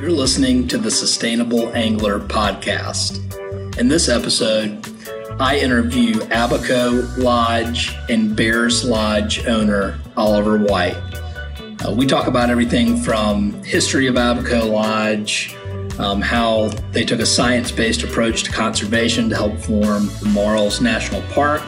You're 0.00 0.12
listening 0.12 0.66
to 0.68 0.78
the 0.78 0.90
Sustainable 0.90 1.68
Angler 1.76 2.20
podcast. 2.20 3.18
In 3.78 3.88
this 3.88 4.08
episode, 4.08 4.82
I 5.38 5.58
interview 5.58 6.22
Abaco 6.30 7.06
Lodge 7.18 7.94
and 8.08 8.34
Bair's 8.34 8.82
Lodge 8.82 9.46
owner 9.46 10.00
Oliver 10.16 10.56
White. 10.56 10.96
Uh, 11.86 11.92
we 11.94 12.06
talk 12.06 12.28
about 12.28 12.48
everything 12.48 12.96
from 12.96 13.62
history 13.62 14.06
of 14.06 14.16
Abaco 14.16 14.64
Lodge, 14.64 15.54
um, 15.98 16.22
how 16.22 16.68
they 16.92 17.04
took 17.04 17.20
a 17.20 17.26
science-based 17.26 18.02
approach 18.02 18.44
to 18.44 18.50
conservation 18.50 19.28
to 19.28 19.36
help 19.36 19.58
form 19.58 20.06
the 20.22 20.30
Marls 20.32 20.80
National 20.80 21.20
Park, 21.34 21.60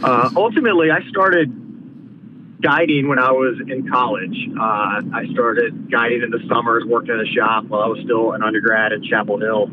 uh, 0.03 0.31
ultimately, 0.37 0.91
I 0.91 1.09
started 1.09 2.61
guiding 2.61 3.09
when 3.09 3.21
I 3.21 3.31
was 3.31 3.61
in 3.69 3.89
college. 3.89 4.37
Uh, 4.59 5.03
I 5.15 5.29
started 5.33 5.93
guiding 5.93 6.23
in 6.23 6.31
the 6.31 6.45
summers, 6.49 6.85
working 6.85 7.15
in 7.15 7.21
a 7.21 7.27
shop 7.27 7.67
while 7.67 7.83
I 7.83 7.87
was 7.87 8.01
still 8.03 8.33
an 8.33 8.43
undergrad 8.43 8.93
at 8.93 9.03
Chapel 9.05 9.39
Hill. 9.39 9.71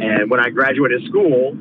And 0.00 0.30
when 0.30 0.40
I 0.40 0.50
graduated 0.50 1.04
school, 1.04 1.56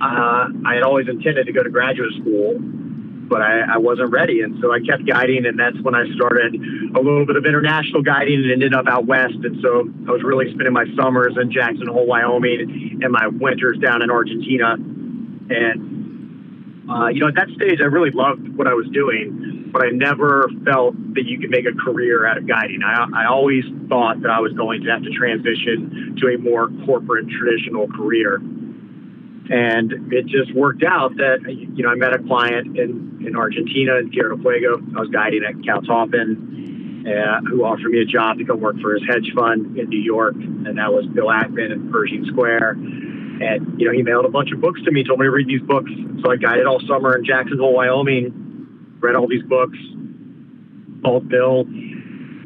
uh, 0.00 0.48
I 0.66 0.74
had 0.74 0.82
always 0.82 1.08
intended 1.08 1.46
to 1.46 1.52
go 1.52 1.62
to 1.62 1.70
graduate 1.70 2.12
school, 2.20 2.58
but 2.58 3.40
I, 3.40 3.74
I, 3.74 3.78
wasn't 3.78 4.10
ready. 4.10 4.42
And 4.42 4.58
so 4.60 4.72
I 4.72 4.80
kept 4.80 5.06
guiding, 5.06 5.46
and 5.46 5.58
that's 5.58 5.78
when 5.80 5.94
I 5.94 6.04
started 6.14 6.54
a 6.54 7.00
little 7.00 7.24
bit 7.24 7.36
of 7.36 7.46
international 7.46 8.02
guiding 8.02 8.42
and 8.42 8.52
ended 8.52 8.74
up 8.74 8.86
out 8.88 9.06
west. 9.06 9.38
And 9.42 9.60
so 9.62 9.88
I 10.06 10.12
was 10.12 10.22
really 10.22 10.52
spending 10.52 10.72
my 10.72 10.84
summers 11.00 11.36
in 11.40 11.50
Jackson 11.50 11.86
Hole, 11.86 12.06
Wyoming, 12.06 13.00
and 13.02 13.12
my 13.12 13.28
winters 13.28 13.78
down 13.78 14.02
in 14.02 14.10
Argentina. 14.10 14.74
And, 14.74 16.90
uh, 16.90 17.08
you 17.08 17.20
know, 17.20 17.28
at 17.28 17.36
that 17.36 17.48
stage, 17.56 17.80
I 17.80 17.86
really 17.86 18.10
loved 18.10 18.56
what 18.56 18.66
I 18.66 18.74
was 18.74 18.86
doing, 18.92 19.55
but 19.76 19.84
I 19.84 19.90
never 19.90 20.48
felt 20.64 20.96
that 21.14 21.26
you 21.26 21.38
could 21.38 21.50
make 21.50 21.66
a 21.66 21.76
career 21.76 22.24
out 22.24 22.38
of 22.38 22.48
guiding. 22.48 22.80
I, 22.82 23.04
I 23.12 23.26
always 23.26 23.62
thought 23.90 24.22
that 24.22 24.30
I 24.30 24.40
was 24.40 24.54
going 24.54 24.80
to 24.84 24.90
have 24.90 25.02
to 25.02 25.10
transition 25.10 26.16
to 26.16 26.28
a 26.32 26.38
more 26.38 26.70
corporate, 26.86 27.28
traditional 27.28 27.86
career 27.88 28.40
and 29.48 30.12
it 30.12 30.26
just 30.26 30.52
worked 30.54 30.82
out 30.82 31.14
that 31.16 31.38
you 31.46 31.84
know 31.84 31.90
I 31.90 31.94
met 31.94 32.12
a 32.14 32.18
client 32.18 32.76
in 32.76 33.22
in 33.24 33.36
Argentina 33.36 33.96
in 33.96 34.10
Tierra 34.10 34.34
del 34.34 34.42
Fuego. 34.42 34.82
I 34.96 35.00
was 35.00 35.08
guiding 35.10 35.44
at 35.44 35.54
Kau 35.64 35.80
Tapen, 35.86 37.06
uh, 37.06 37.40
who 37.46 37.62
offered 37.62 37.90
me 37.90 38.00
a 38.00 38.04
job 38.04 38.38
to 38.38 38.44
go 38.44 38.56
work 38.56 38.74
for 38.80 38.94
his 38.94 39.02
hedge 39.06 39.30
fund 39.36 39.78
in 39.78 39.88
New 39.88 40.00
York, 40.00 40.34
and 40.34 40.78
that 40.78 40.92
was 40.92 41.06
Bill 41.06 41.26
Ackman 41.26 41.70
in 41.70 41.92
Pershing 41.92 42.24
Square. 42.26 42.70
And 42.70 43.78
you 43.78 43.86
know 43.86 43.92
he 43.92 44.02
mailed 44.02 44.24
a 44.24 44.30
bunch 44.30 44.50
of 44.50 44.60
books 44.60 44.80
to 44.82 44.90
me, 44.90 45.04
told 45.04 45.20
me 45.20 45.26
to 45.26 45.30
read 45.30 45.46
these 45.46 45.62
books. 45.62 45.90
So 46.24 46.32
I 46.32 46.36
guided 46.36 46.66
all 46.66 46.80
summer 46.88 47.14
in 47.16 47.24
Jackson 47.24 47.58
Hole, 47.58 47.74
Wyoming, 47.74 48.45
read 49.00 49.14
all 49.14 49.28
these 49.28 49.42
books, 49.44 49.78
called 51.02 51.28
Bill, 51.28 51.64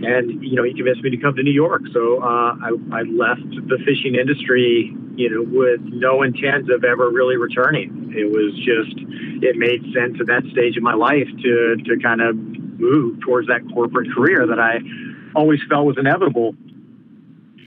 and 0.03 0.43
you 0.43 0.56
know 0.56 0.62
he 0.62 0.75
convinced 0.75 1.03
me 1.03 1.11
to 1.11 1.16
come 1.16 1.34
to 1.37 1.43
New 1.43 1.53
York. 1.53 1.83
So 1.93 2.22
uh, 2.22 2.56
I, 2.56 2.71
I 2.93 3.03
left 3.03 3.44
the 3.69 3.78
fishing 3.84 4.15
industry, 4.15 4.94
you 5.16 5.28
know, 5.31 5.43
with 5.44 5.81
no 5.93 6.22
intent 6.22 6.71
of 6.71 6.84
ever 6.84 7.10
really 7.10 7.37
returning. 7.37 8.12
It 8.16 8.31
was 8.31 8.55
just 8.65 8.97
it 9.43 9.56
made 9.56 9.83
sense 9.93 10.16
at 10.21 10.27
that 10.27 10.43
stage 10.53 10.77
of 10.77 10.83
my 10.83 10.94
life 10.94 11.28
to 11.43 11.77
to 11.77 11.99
kind 12.03 12.21
of 12.21 12.37
move 12.37 13.21
towards 13.21 13.49
that 13.49 13.60
corporate 13.75 14.09
career 14.15 14.47
that 14.47 14.59
I 14.59 14.81
always 15.34 15.60
felt 15.69 15.84
was 15.84 15.97
inevitable. 15.99 16.55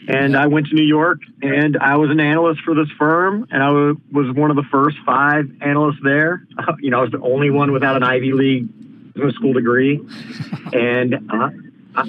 And 0.07 0.35
I 0.35 0.47
went 0.47 0.67
to 0.67 0.75
New 0.75 0.85
York, 0.85 1.19
and 1.41 1.77
I 1.77 1.95
was 1.97 2.09
an 2.09 2.19
analyst 2.19 2.61
for 2.61 2.75
this 2.75 2.89
firm, 2.97 3.47
and 3.51 3.63
I 3.63 3.69
was 3.69 4.35
one 4.35 4.49
of 4.49 4.55
the 4.55 4.65
first 4.71 4.97
five 5.05 5.49
analysts 5.61 5.99
there. 6.03 6.45
you 6.79 6.89
know, 6.89 6.99
I 6.99 7.01
was 7.01 7.11
the 7.11 7.21
only 7.21 7.49
one 7.49 7.71
without 7.71 7.95
an 7.95 8.03
Ivy 8.03 8.33
League 8.33 9.13
business 9.13 9.35
school 9.35 9.53
degree, 9.53 10.01
and 10.73 11.31
uh, 11.31 11.49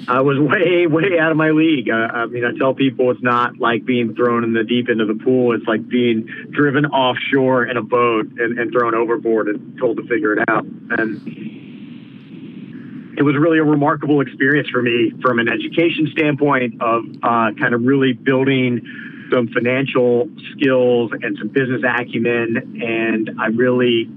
I, 0.07 0.21
was 0.21 0.39
way, 0.39 0.87
way 0.87 1.19
out 1.19 1.31
of 1.31 1.37
my 1.37 1.51
league. 1.51 1.89
I, 1.89 2.05
I 2.05 2.25
mean, 2.25 2.43
I 2.43 2.57
tell 2.57 2.73
people 2.73 3.11
it's 3.11 3.21
not 3.21 3.59
like 3.59 3.85
being 3.85 4.15
thrown 4.15 4.43
in 4.43 4.53
the 4.53 4.63
deep 4.63 4.89
end 4.89 5.01
of 5.01 5.07
the 5.07 5.23
pool. 5.23 5.53
It's 5.53 5.65
like 5.65 5.87
being 5.87 6.27
driven 6.51 6.85
offshore 6.87 7.65
in 7.65 7.77
a 7.77 7.83
boat 7.83 8.27
and, 8.37 8.57
and 8.59 8.71
thrown 8.71 8.95
overboard 8.95 9.47
and 9.47 9.77
told 9.77 9.97
to 9.97 10.03
figure 10.03 10.33
it 10.33 10.43
out. 10.49 10.65
And 10.65 11.64
it 13.17 13.23
was 13.23 13.35
really 13.37 13.59
a 13.59 13.63
remarkable 13.63 14.21
experience 14.21 14.69
for 14.69 14.81
me 14.81 15.11
from 15.21 15.39
an 15.39 15.47
education 15.47 16.07
standpoint 16.11 16.81
of 16.81 17.03
uh, 17.23 17.51
kind 17.59 17.73
of 17.73 17.81
really 17.83 18.13
building 18.13 18.81
some 19.31 19.47
financial 19.47 20.29
skills 20.51 21.11
and 21.21 21.37
some 21.39 21.47
business 21.47 21.81
acumen. 21.83 22.81
And 22.81 23.31
I 23.39 23.47
really 23.47 24.09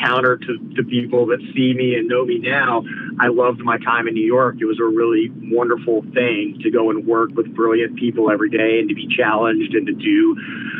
counter 0.00 0.36
to, 0.36 0.58
the 0.76 0.82
people 0.82 1.26
that 1.26 1.38
see 1.54 1.72
me 1.74 1.94
and 1.94 2.08
know 2.08 2.24
me 2.24 2.38
now, 2.38 2.82
I 3.20 3.28
loved 3.28 3.60
my 3.60 3.78
time 3.78 4.08
in 4.08 4.14
New 4.14 4.26
York. 4.26 4.56
It 4.60 4.64
was 4.64 4.80
a 4.80 4.84
really 4.84 5.30
wonderful 5.54 6.02
thing 6.14 6.58
to 6.62 6.70
go 6.70 6.90
and 6.90 7.06
work 7.06 7.30
with 7.34 7.54
brilliant 7.54 7.96
people 7.96 8.30
every 8.30 8.50
day 8.50 8.80
and 8.80 8.88
to 8.88 8.94
be 8.94 9.06
challenged 9.06 9.74
and 9.74 9.86
to 9.86 9.92
do 9.92 10.36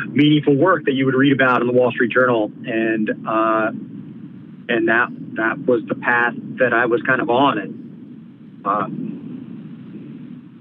meaningful 0.09 0.55
work 0.55 0.85
that 0.85 0.93
you 0.93 1.05
would 1.05 1.15
read 1.15 1.33
about 1.33 1.61
in 1.61 1.67
the 1.67 1.73
Wall 1.73 1.91
Street 1.91 2.11
Journal. 2.11 2.51
And 2.65 3.09
uh, 3.27 3.71
and 4.69 4.87
that 4.87 5.09
that 5.35 5.65
was 5.65 5.83
the 5.87 5.95
path 5.95 6.33
that 6.59 6.73
I 6.73 6.85
was 6.85 7.01
kind 7.03 7.21
of 7.21 7.29
on. 7.29 7.57
And 7.57 8.65
uh, 8.65 8.87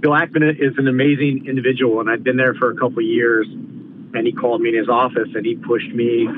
Bill 0.01 0.13
Ackman 0.13 0.51
is 0.61 0.77
an 0.79 0.89
amazing 0.89 1.47
individual, 1.47 2.01
and 2.01 2.11
I've 2.11 2.25
been 2.25 2.37
there 2.37 2.55
for 2.55 2.71
a 2.71 2.77
couple 2.77 3.03
years. 3.03 3.47
And 4.17 4.25
he 4.25 4.33
called 4.33 4.61
me 4.61 4.69
in 4.69 4.77
his 4.77 4.89
office 4.89 5.29
and 5.35 5.45
he 5.45 5.57
pushed 5.57 5.89
me 5.89 6.29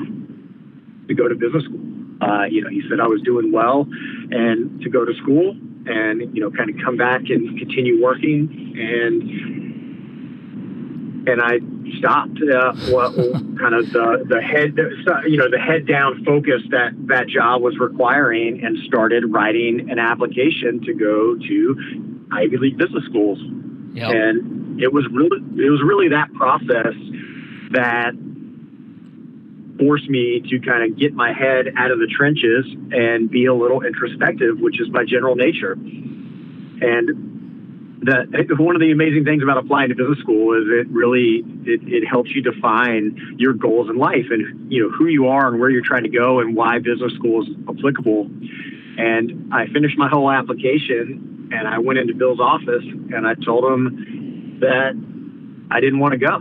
to 1.07 1.13
go 1.13 1.27
to 1.27 1.35
business 1.35 1.63
school. 1.65 1.79
Uh, 2.19 2.45
you 2.45 2.63
know, 2.63 2.71
he 2.71 2.81
said 2.89 2.99
I 2.99 3.05
was 3.05 3.21
doing 3.21 3.51
well 3.51 3.87
and 4.31 4.81
to 4.81 4.89
go 4.89 5.05
to 5.05 5.13
school 5.21 5.55
and, 5.85 6.35
you 6.35 6.41
know, 6.41 6.49
kind 6.49 6.71
of 6.71 6.77
come 6.83 6.97
back 6.97 7.29
and 7.29 7.55
continue 7.59 8.01
working. 8.01 8.73
And, 8.79 9.66
and 11.27 11.41
I 11.41 11.59
stopped 11.99 12.39
uh, 12.41 12.73
what 12.91 13.15
kind 13.59 13.75
of 13.75 13.91
the, 13.91 14.25
the 14.27 14.41
head, 14.41 14.77
you 15.27 15.37
know, 15.37 15.49
the 15.49 15.59
head 15.59 15.85
down 15.85 16.23
focus 16.23 16.61
that 16.71 16.91
that 17.07 17.27
job 17.27 17.61
was 17.61 17.77
requiring 17.77 18.63
and 18.63 18.77
started 18.87 19.25
writing 19.27 19.89
an 19.89 19.99
application 19.99 20.81
to 20.85 20.93
go 20.93 21.35
to 21.35 22.27
Ivy 22.31 22.57
League 22.57 22.77
business 22.77 23.03
schools. 23.05 23.39
Yep. 23.93 24.09
And 24.09 24.81
it 24.81 24.93
was 24.93 25.05
really, 25.11 25.37
it 25.63 25.69
was 25.69 25.81
really 25.83 26.09
that 26.09 26.33
process 26.33 26.95
that 27.71 28.13
forced 29.79 30.09
me 30.09 30.41
to 30.49 30.59
kind 30.59 30.89
of 30.89 30.97
get 30.97 31.13
my 31.13 31.33
head 31.33 31.67
out 31.75 31.91
of 31.91 31.99
the 31.99 32.07
trenches 32.07 32.65
and 32.91 33.29
be 33.29 33.45
a 33.45 33.53
little 33.53 33.83
introspective, 33.83 34.59
which 34.59 34.79
is 34.79 34.87
my 34.89 35.03
general 35.05 35.35
nature. 35.35 35.73
And 35.73 37.26
one 38.59 38.75
of 38.75 38.81
the 38.81 38.91
amazing 38.91 39.25
things 39.25 39.43
about 39.43 39.57
applying 39.57 39.89
to 39.89 39.95
business 39.95 40.19
school 40.19 40.53
is 40.53 40.67
it 40.67 40.87
really 40.89 41.43
it, 41.65 41.81
it 41.83 42.07
helps 42.07 42.31
you 42.31 42.41
define 42.41 43.35
your 43.37 43.53
goals 43.53 43.89
in 43.89 43.97
life 43.97 44.25
and 44.29 44.71
you 44.71 44.83
know 44.83 44.89
who 44.89 45.07
you 45.07 45.27
are 45.27 45.47
and 45.47 45.59
where 45.59 45.69
you're 45.69 45.83
trying 45.83 46.03
to 46.03 46.09
go 46.09 46.39
and 46.39 46.55
why 46.55 46.79
business 46.79 47.13
school 47.13 47.43
is 47.43 47.49
applicable. 47.67 48.29
And 48.97 49.53
I 49.53 49.67
finished 49.67 49.97
my 49.97 50.09
whole 50.09 50.31
application 50.31 51.49
and 51.51 51.67
I 51.67 51.79
went 51.79 51.99
into 51.99 52.13
Bill's 52.13 52.39
office 52.39 52.83
and 52.83 53.27
I 53.27 53.35
told 53.35 53.65
him 53.65 54.57
that 54.61 54.93
I 55.69 55.79
didn't 55.79 55.99
want 55.99 56.13
to 56.13 56.19
go, 56.19 56.39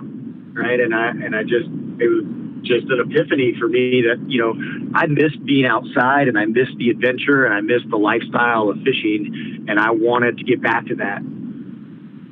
right? 0.61 0.81
And 0.81 0.95
I 0.95 1.09
and 1.11 1.35
I 1.35 1.43
just 1.43 1.69
it 1.99 2.09
was 2.09 2.25
just 2.63 2.87
an 2.91 3.01
epiphany 3.01 3.55
for 3.59 3.69
me 3.69 4.03
that, 4.03 4.23
you 4.29 4.41
know, 4.43 4.55
I 4.95 5.07
missed 5.07 5.45
being 5.45 5.67
outside 5.67 6.29
and 6.29 6.39
I 6.39 6.47
missed 6.47 6.77
the 6.79 6.91
adventure 6.91 7.45
and 7.45 7.55
I 7.55 7.61
missed 7.61 7.89
the 7.89 7.97
lifestyle 7.97 8.71
of 8.71 8.79
fishing 8.83 9.67
and 9.69 9.79
I 9.79 9.91
wanted 9.93 10.39
to 10.39 10.45
get 10.45 10.61
back 10.61 10.87
to 10.87 10.97
that. 10.97 11.23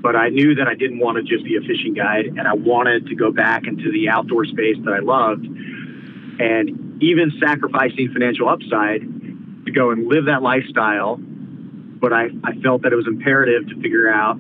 But 0.05 0.15
I 0.15 0.29
knew 0.29 0.55
that 0.57 0.69
I 0.69 0.75
didn't 0.75 0.99
want 0.99 1.17
to 1.17 1.23
just 1.23 1.47
be 1.47 1.57
a 1.57 1.63
fishing 1.63 1.95
guide 1.95 2.27
and 2.27 2.47
I 2.47 2.53
wanted 2.53 3.07
to 3.07 3.15
go 3.15 3.33
back 3.33 3.67
into 3.67 3.91
the 3.91 4.11
outdoor 4.11 4.45
space 4.45 4.77
that 4.85 4.93
I 4.93 5.01
loved 5.01 5.47
and 5.47 7.03
even 7.03 7.33
sacrificing 7.41 8.13
financial 8.13 8.47
upside 8.47 9.01
to 9.01 9.73
go 9.73 9.93
and 9.93 10.07
live 10.07 10.27
that 10.27 10.43
lifestyle. 10.43 11.17
But 11.17 12.13
I, 12.13 12.29
I 12.45 12.53
felt 12.61 12.83
that 12.83 12.93
it 12.93 12.97
was 12.97 13.07
imperative 13.09 13.67
to 13.71 13.81
figure 13.81 14.13
out 14.13 14.37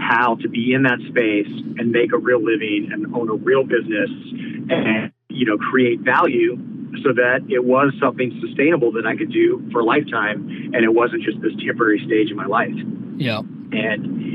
how 0.00 0.36
to 0.36 0.48
be 0.48 0.72
in 0.72 0.84
that 0.84 0.98
space 1.10 1.52
and 1.76 1.92
make 1.92 2.14
a 2.14 2.18
real 2.18 2.42
living 2.42 2.88
and 2.90 3.14
own 3.14 3.28
a 3.28 3.34
real 3.34 3.64
business 3.64 4.08
and, 4.72 5.12
you 5.28 5.44
know, 5.44 5.58
create 5.58 6.00
value 6.00 6.56
so 7.04 7.12
that 7.12 7.44
it 7.50 7.62
was 7.62 7.92
something 8.00 8.32
sustainable 8.40 8.92
that 8.92 9.04
I 9.04 9.14
could 9.14 9.30
do 9.30 9.60
for 9.72 9.80
a 9.80 9.84
lifetime 9.84 10.72
and 10.72 10.82
it 10.82 10.94
wasn't 10.94 11.22
just 11.22 11.38
this 11.42 11.52
temporary 11.62 12.00
stage 12.06 12.30
in 12.30 12.36
my 12.36 12.46
life. 12.46 12.72
Yeah. 13.18 13.40
And 13.72 14.32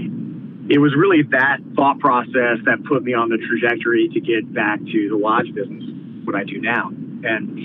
it 0.69 0.79
was 0.79 0.93
really 0.95 1.23
that 1.31 1.57
thought 1.75 1.99
process 1.99 2.59
that 2.65 2.83
put 2.87 3.03
me 3.03 3.13
on 3.13 3.29
the 3.29 3.37
trajectory 3.37 4.09
to 4.09 4.19
get 4.19 4.53
back 4.53 4.79
to 4.79 5.09
the 5.09 5.15
lodge 5.15 5.53
business, 5.53 5.83
what 6.25 6.35
I 6.35 6.43
do 6.43 6.59
now. 6.59 6.89
And 6.89 7.57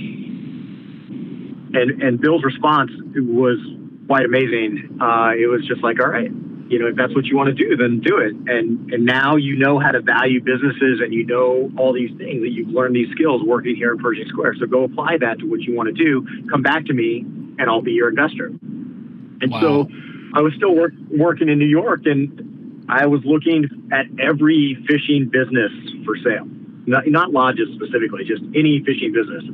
and 1.74 2.02
and 2.02 2.20
Bill's 2.20 2.44
response 2.44 2.90
was 3.14 3.58
quite 4.06 4.24
amazing. 4.24 4.98
Uh, 5.00 5.32
it 5.34 5.46
was 5.50 5.66
just 5.66 5.82
like, 5.82 6.00
all 6.00 6.10
right, 6.10 6.30
you 6.68 6.78
know, 6.78 6.86
if 6.86 6.96
that's 6.96 7.14
what 7.14 7.24
you 7.26 7.36
want 7.36 7.48
to 7.48 7.54
do, 7.54 7.76
then 7.76 8.00
do 8.00 8.18
it. 8.18 8.34
And 8.46 8.92
and 8.92 9.04
now 9.04 9.36
you 9.36 9.56
know 9.56 9.78
how 9.80 9.90
to 9.90 10.00
value 10.00 10.40
businesses 10.40 11.00
and 11.02 11.12
you 11.12 11.26
know 11.26 11.70
all 11.76 11.92
these 11.92 12.10
things 12.16 12.42
that 12.42 12.50
you've 12.50 12.68
learned 12.68 12.94
these 12.94 13.10
skills 13.12 13.42
working 13.44 13.74
here 13.74 13.92
in 13.92 13.98
Pershing 13.98 14.28
Square. 14.28 14.56
So 14.60 14.66
go 14.66 14.84
apply 14.84 15.18
that 15.20 15.40
to 15.40 15.50
what 15.50 15.60
you 15.60 15.74
want 15.74 15.94
to 15.94 16.04
do. 16.04 16.26
Come 16.50 16.62
back 16.62 16.86
to 16.86 16.92
me 16.92 17.26
and 17.58 17.68
I'll 17.68 17.82
be 17.82 17.92
your 17.92 18.08
investor. 18.08 18.46
And 18.46 19.50
wow. 19.50 19.60
so 19.60 19.88
I 20.34 20.40
was 20.40 20.54
still 20.56 20.74
work, 20.74 20.92
working 21.10 21.48
in 21.48 21.58
New 21.58 21.66
York 21.66 22.02
and 22.06 22.51
I 22.88 23.06
was 23.06 23.20
looking 23.24 23.90
at 23.92 24.06
every 24.20 24.76
fishing 24.88 25.28
business 25.30 25.72
for 26.04 26.16
sale. 26.16 26.46
Not, 26.86 27.06
not 27.06 27.30
lodges 27.30 27.68
specifically, 27.74 28.24
just 28.24 28.42
any 28.54 28.82
fishing 28.84 29.12
business. 29.12 29.44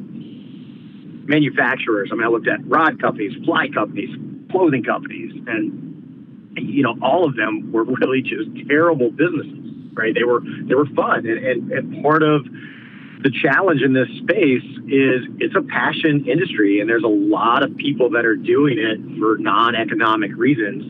Manufacturers. 1.29 2.09
I 2.11 2.15
mean, 2.17 2.25
I 2.25 2.29
looked 2.29 2.49
at 2.49 2.67
rod 2.67 3.01
companies, 3.01 3.33
fly 3.45 3.69
companies, 3.69 4.09
clothing 4.51 4.83
companies, 4.83 5.33
and 5.47 6.53
you 6.57 6.83
know, 6.83 6.97
all 7.03 7.27
of 7.27 7.37
them 7.37 7.71
were 7.71 7.85
really 8.01 8.23
just 8.23 8.49
terrible 8.69 9.11
businesses, 9.11 9.93
right? 9.93 10.15
They 10.15 10.25
were 10.25 10.41
they 10.41 10.75
were 10.75 10.87
fun, 10.97 11.27
and, 11.27 11.39
and, 11.39 11.73
and 11.73 12.03
part 12.03 12.23
of 12.23 12.47
the 13.23 13.31
challenge 13.31 13.83
in 13.83 13.93
this 13.93 14.09
space 14.23 14.65
is 14.87 15.27
it's 15.41 15.57
a 15.57 15.63
passion 15.63 16.27
industry, 16.29 16.81
and 16.81 16.89
there's 16.89 17.03
a 17.03 17.09
lot 17.09 17.65
of 17.65 17.77
people 17.77 18.11
that 18.11 18.25
are 18.25 18.37
doing 18.37 18.79
it 18.79 19.01
for 19.19 19.39
non-economic 19.39 20.37
reasons, 20.37 20.85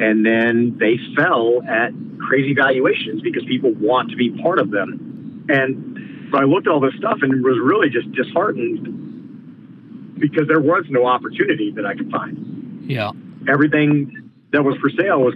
and 0.00 0.24
then 0.24 0.76
they 0.78 0.98
sell 1.16 1.62
at 1.66 1.92
crazy 2.18 2.54
valuations 2.54 3.22
because 3.22 3.44
people 3.44 3.72
want 3.74 4.10
to 4.10 4.16
be 4.16 4.30
part 4.42 4.58
of 4.58 4.70
them. 4.70 5.46
And 5.48 6.28
so 6.30 6.38
I 6.38 6.44
looked 6.44 6.66
at 6.66 6.72
all 6.72 6.80
this 6.80 6.94
stuff 6.98 7.20
and 7.22 7.42
was 7.42 7.58
really 7.58 7.88
just 7.88 8.12
disheartened 8.12 10.18
because 10.18 10.46
there 10.48 10.60
was 10.60 10.84
no 10.90 11.06
opportunity 11.06 11.70
that 11.72 11.86
I 11.86 11.94
could 11.94 12.10
find. 12.10 12.84
Yeah. 12.86 13.12
Everything 13.48 14.30
that 14.52 14.62
was 14.62 14.76
for 14.76 14.90
sale 14.90 15.20
was, 15.20 15.34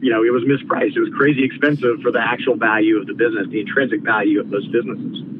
you 0.00 0.10
know, 0.10 0.24
it 0.24 0.32
was 0.32 0.44
mispriced. 0.44 0.96
It 0.96 1.00
was 1.00 1.10
crazy 1.14 1.44
expensive 1.44 2.00
for 2.00 2.10
the 2.10 2.20
actual 2.20 2.56
value 2.56 2.98
of 2.98 3.06
the 3.06 3.12
business, 3.12 3.48
the 3.50 3.60
intrinsic 3.60 4.00
value 4.00 4.40
of 4.40 4.48
those 4.48 4.66
businesses. 4.68 5.33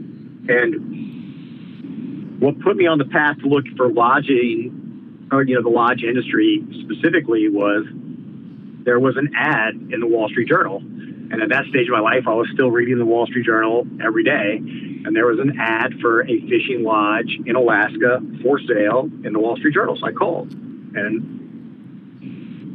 And 0.48 2.40
what 2.40 2.60
put 2.60 2.76
me 2.76 2.86
on 2.86 2.98
the 2.98 3.06
path 3.06 3.38
to 3.38 3.46
look 3.48 3.64
for 3.76 3.88
lodging, 3.88 5.28
or, 5.32 5.42
you 5.42 5.54
know, 5.54 5.62
the 5.62 5.70
lodge 5.70 6.02
industry 6.02 6.62
specifically 6.82 7.48
was 7.48 7.86
there 8.84 9.00
was 9.00 9.16
an 9.16 9.30
ad 9.34 9.74
in 9.92 10.00
the 10.00 10.06
Wall 10.06 10.28
Street 10.28 10.48
Journal. 10.48 10.76
And 10.76 11.42
at 11.42 11.48
that 11.48 11.64
stage 11.70 11.88
of 11.88 11.92
my 11.92 12.00
life, 12.00 12.24
I 12.28 12.34
was 12.34 12.48
still 12.52 12.70
reading 12.70 12.98
the 12.98 13.06
Wall 13.06 13.26
Street 13.26 13.46
Journal 13.46 13.86
every 14.04 14.24
day. 14.24 14.58
And 14.58 15.16
there 15.16 15.26
was 15.26 15.38
an 15.40 15.58
ad 15.58 15.94
for 16.00 16.22
a 16.22 16.40
fishing 16.42 16.84
lodge 16.84 17.38
in 17.46 17.56
Alaska 17.56 18.20
for 18.42 18.60
sale 18.60 19.08
in 19.24 19.32
the 19.32 19.40
Wall 19.40 19.56
Street 19.56 19.74
Journal. 19.74 19.96
So 19.96 20.06
I 20.06 20.12
called. 20.12 20.52
And 20.52 21.33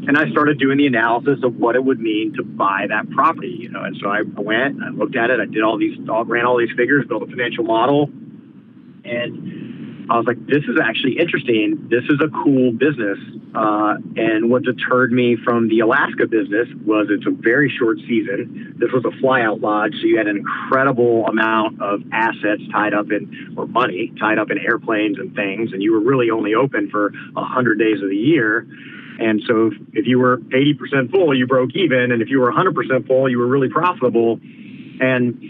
and 0.07 0.17
I 0.17 0.29
started 0.31 0.59
doing 0.59 0.77
the 0.77 0.87
analysis 0.87 1.39
of 1.43 1.55
what 1.57 1.75
it 1.75 1.83
would 1.83 1.99
mean 1.99 2.33
to 2.37 2.43
buy 2.43 2.85
that 2.87 3.09
property, 3.11 3.57
you 3.59 3.69
know. 3.69 3.83
And 3.83 3.97
so 4.01 4.09
I 4.09 4.21
went, 4.21 4.81
I 4.81 4.89
looked 4.89 5.15
at 5.15 5.29
it, 5.29 5.39
I 5.39 5.45
did 5.45 5.63
all 5.63 5.77
these, 5.77 5.97
ran 5.99 6.45
all 6.45 6.57
these 6.57 6.75
figures, 6.75 7.05
built 7.07 7.23
a 7.23 7.27
financial 7.27 7.63
model, 7.63 8.09
and 9.03 10.07
I 10.09 10.17
was 10.17 10.25
like, 10.25 10.43
this 10.47 10.63
is 10.63 10.79
actually 10.81 11.19
interesting. 11.19 11.87
This 11.89 12.03
is 12.09 12.19
a 12.19 12.29
cool 12.43 12.71
business. 12.71 13.19
Uh, 13.53 13.95
and 14.15 14.49
what 14.49 14.63
deterred 14.63 15.11
me 15.11 15.37
from 15.43 15.69
the 15.69 15.81
Alaska 15.81 16.25
business 16.25 16.67
was 16.83 17.07
it's 17.09 17.27
a 17.27 17.31
very 17.31 17.69
short 17.77 17.97
season. 18.07 18.75
This 18.79 18.91
was 18.91 19.05
a 19.05 19.13
flyout 19.21 19.61
lodge, 19.61 19.93
so 20.01 20.07
you 20.07 20.17
had 20.17 20.27
an 20.27 20.37
incredible 20.37 21.27
amount 21.27 21.81
of 21.81 22.01
assets 22.11 22.61
tied 22.71 22.93
up 22.93 23.11
in, 23.11 23.53
or 23.55 23.67
money 23.67 24.11
tied 24.19 24.39
up 24.39 24.49
in 24.49 24.57
airplanes 24.57 25.19
and 25.19 25.35
things, 25.35 25.73
and 25.73 25.83
you 25.83 25.91
were 25.91 25.99
really 26.01 26.31
only 26.31 26.55
open 26.55 26.89
for 26.89 27.11
100 27.33 27.77
days 27.77 28.01
of 28.01 28.09
the 28.09 28.17
year. 28.17 28.65
And 29.19 29.42
so 29.48 29.68
if, 29.68 29.74
if 29.94 30.07
you 30.07 30.19
were 30.19 30.38
80% 30.38 31.12
full, 31.12 31.36
you 31.36 31.48
broke 31.48 31.75
even. 31.75 32.12
And 32.12 32.21
if 32.21 32.30
you 32.30 32.39
were 32.39 32.51
100% 32.51 33.07
full, 33.07 33.30
you 33.30 33.39
were 33.39 33.48
really 33.48 33.69
profitable. 33.69 34.39
And 35.01 35.42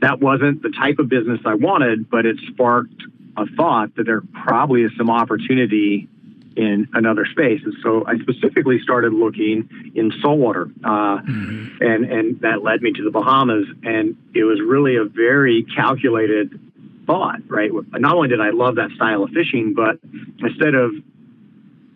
that 0.00 0.20
wasn't 0.20 0.62
the 0.62 0.70
type 0.70 0.98
of 0.98 1.08
business 1.08 1.40
I 1.46 1.54
wanted, 1.54 2.10
but 2.10 2.26
it 2.26 2.36
sparked 2.48 3.02
a 3.36 3.46
thought 3.56 3.94
that 3.96 4.04
there 4.04 4.22
probably 4.44 4.82
is 4.82 4.90
some 4.98 5.10
opportunity 5.10 6.08
in 6.56 6.88
another 6.92 7.24
space. 7.26 7.60
And 7.64 7.74
so 7.82 8.04
I 8.06 8.18
specifically 8.18 8.78
started 8.82 9.12
looking 9.12 9.92
in 9.94 10.12
saltwater, 10.20 10.68
uh, 10.84 11.18
mm-hmm. 11.18 11.82
and 11.82 12.04
and 12.04 12.40
that 12.40 12.62
led 12.62 12.82
me 12.82 12.92
to 12.92 13.02
the 13.02 13.10
Bahamas. 13.10 13.66
And 13.84 14.16
it 14.34 14.44
was 14.44 14.60
really 14.60 14.96
a 14.96 15.04
very 15.04 15.64
calculated 15.74 16.60
thought, 17.06 17.40
right? 17.48 17.70
Not 17.92 18.14
only 18.14 18.28
did 18.28 18.40
I 18.40 18.50
love 18.50 18.76
that 18.76 18.90
style 18.96 19.22
of 19.24 19.30
fishing, 19.30 19.74
but 19.74 19.98
instead 20.38 20.74
of 20.74 20.92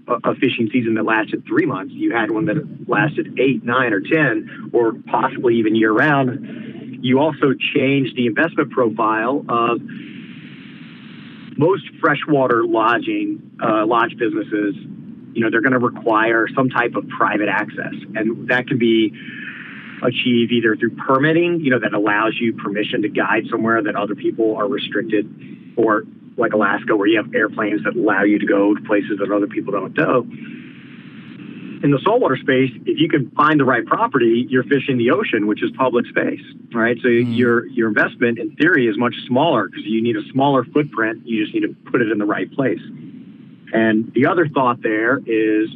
a, 0.08 0.34
fishing 0.36 0.68
season 0.72 0.94
that 0.94 1.04
lasted 1.04 1.44
three 1.46 1.66
months. 1.66 1.92
You 1.94 2.14
had 2.14 2.30
one 2.30 2.46
that 2.46 2.88
lasted 2.88 3.38
eight, 3.38 3.64
nine, 3.64 3.92
or 3.92 4.00
10, 4.00 4.70
or 4.72 4.94
possibly 5.06 5.56
even 5.56 5.74
year 5.74 5.92
round. 5.92 7.04
You 7.04 7.20
also 7.20 7.54
changed 7.74 8.16
the 8.16 8.26
investment 8.26 8.70
profile 8.70 9.44
of 9.48 9.80
most 11.56 11.84
freshwater 12.00 12.64
lodging, 12.64 13.58
uh, 13.62 13.86
lodge 13.86 14.16
businesses. 14.18 14.74
You 15.32 15.42
know, 15.42 15.50
they're 15.50 15.62
going 15.62 15.72
to 15.72 15.78
require 15.78 16.46
some 16.54 16.68
type 16.70 16.94
of 16.94 17.08
private 17.08 17.48
access, 17.48 17.94
and 18.14 18.48
that 18.48 18.66
can 18.68 18.78
be 18.78 19.12
achieved 20.02 20.52
either 20.52 20.76
through 20.76 20.94
permitting, 20.96 21.60
you 21.60 21.70
know, 21.70 21.78
that 21.78 21.94
allows 21.94 22.34
you 22.38 22.52
permission 22.52 23.02
to 23.02 23.08
guide 23.08 23.44
somewhere 23.50 23.82
that 23.82 23.96
other 23.96 24.14
people 24.14 24.56
are 24.56 24.68
restricted, 24.68 25.74
or 25.76 26.04
like 26.36 26.52
Alaska, 26.52 26.96
where 26.96 27.06
you 27.06 27.16
have 27.16 27.34
airplanes 27.34 27.84
that 27.84 27.96
allow 27.96 28.22
you 28.22 28.38
to 28.38 28.46
go 28.46 28.74
to 28.74 28.80
places 28.82 29.18
that 29.20 29.30
other 29.30 29.46
people 29.46 29.72
don't 29.72 29.96
go. 29.96 30.26
In 31.82 31.90
the 31.90 32.00
saltwater 32.02 32.36
space, 32.36 32.70
if 32.86 32.98
you 32.98 33.08
can 33.08 33.30
find 33.32 33.60
the 33.60 33.64
right 33.64 33.84
property, 33.84 34.46
you're 34.48 34.64
fishing 34.64 34.96
the 34.96 35.10
ocean, 35.10 35.46
which 35.46 35.62
is 35.62 35.70
public 35.76 36.06
space, 36.06 36.40
right? 36.72 36.96
So 37.02 37.08
mm. 37.08 37.36
your 37.36 37.66
your 37.68 37.88
investment, 37.88 38.38
in 38.38 38.56
theory, 38.56 38.86
is 38.86 38.96
much 38.98 39.14
smaller 39.26 39.68
because 39.68 39.84
you 39.84 40.02
need 40.02 40.16
a 40.16 40.24
smaller 40.32 40.64
footprint. 40.64 41.26
You 41.26 41.44
just 41.44 41.54
need 41.54 41.68
to 41.68 41.76
put 41.90 42.00
it 42.00 42.10
in 42.10 42.18
the 42.18 42.24
right 42.24 42.50
place. 42.52 42.80
And 43.72 44.10
the 44.14 44.26
other 44.26 44.48
thought 44.48 44.82
there 44.82 45.18
is 45.18 45.68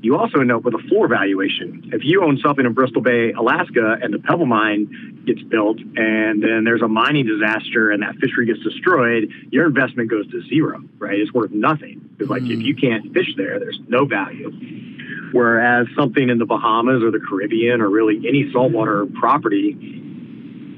you 0.00 0.16
also 0.16 0.40
end 0.40 0.52
up 0.52 0.62
with 0.62 0.74
a 0.74 0.88
floor 0.88 1.08
valuation. 1.08 1.90
If 1.92 2.04
you 2.04 2.22
own 2.22 2.38
something 2.38 2.64
in 2.64 2.72
Bristol 2.72 3.02
Bay, 3.02 3.32
Alaska, 3.32 3.96
and 4.00 4.14
the 4.14 4.18
Pebble 4.18 4.46
Mine 4.46 5.22
gets 5.26 5.42
built, 5.42 5.78
and 5.78 6.42
then 6.42 6.64
there's 6.64 6.82
a 6.82 6.88
mining 6.88 7.26
disaster 7.26 7.90
and 7.90 8.02
that 8.02 8.14
fishery 8.16 8.46
gets 8.46 8.60
destroyed, 8.60 9.28
your 9.50 9.66
investment 9.66 10.08
goes 10.08 10.30
to 10.30 10.42
zero, 10.48 10.82
right? 10.98 11.18
It's 11.18 11.32
worth 11.32 11.50
nothing. 11.50 12.00
Because, 12.16 12.30
like, 12.30 12.42
mm. 12.42 12.52
if 12.52 12.62
you 12.62 12.76
can't 12.76 13.12
fish 13.12 13.34
there, 13.36 13.58
there's 13.58 13.80
no 13.88 14.04
value. 14.04 14.52
Whereas 15.32 15.86
something 15.96 16.28
in 16.28 16.38
the 16.38 16.46
Bahamas 16.46 17.02
or 17.02 17.10
the 17.10 17.20
Caribbean 17.20 17.80
or 17.80 17.90
really 17.90 18.22
any 18.26 18.50
saltwater 18.52 19.06
property, 19.18 19.76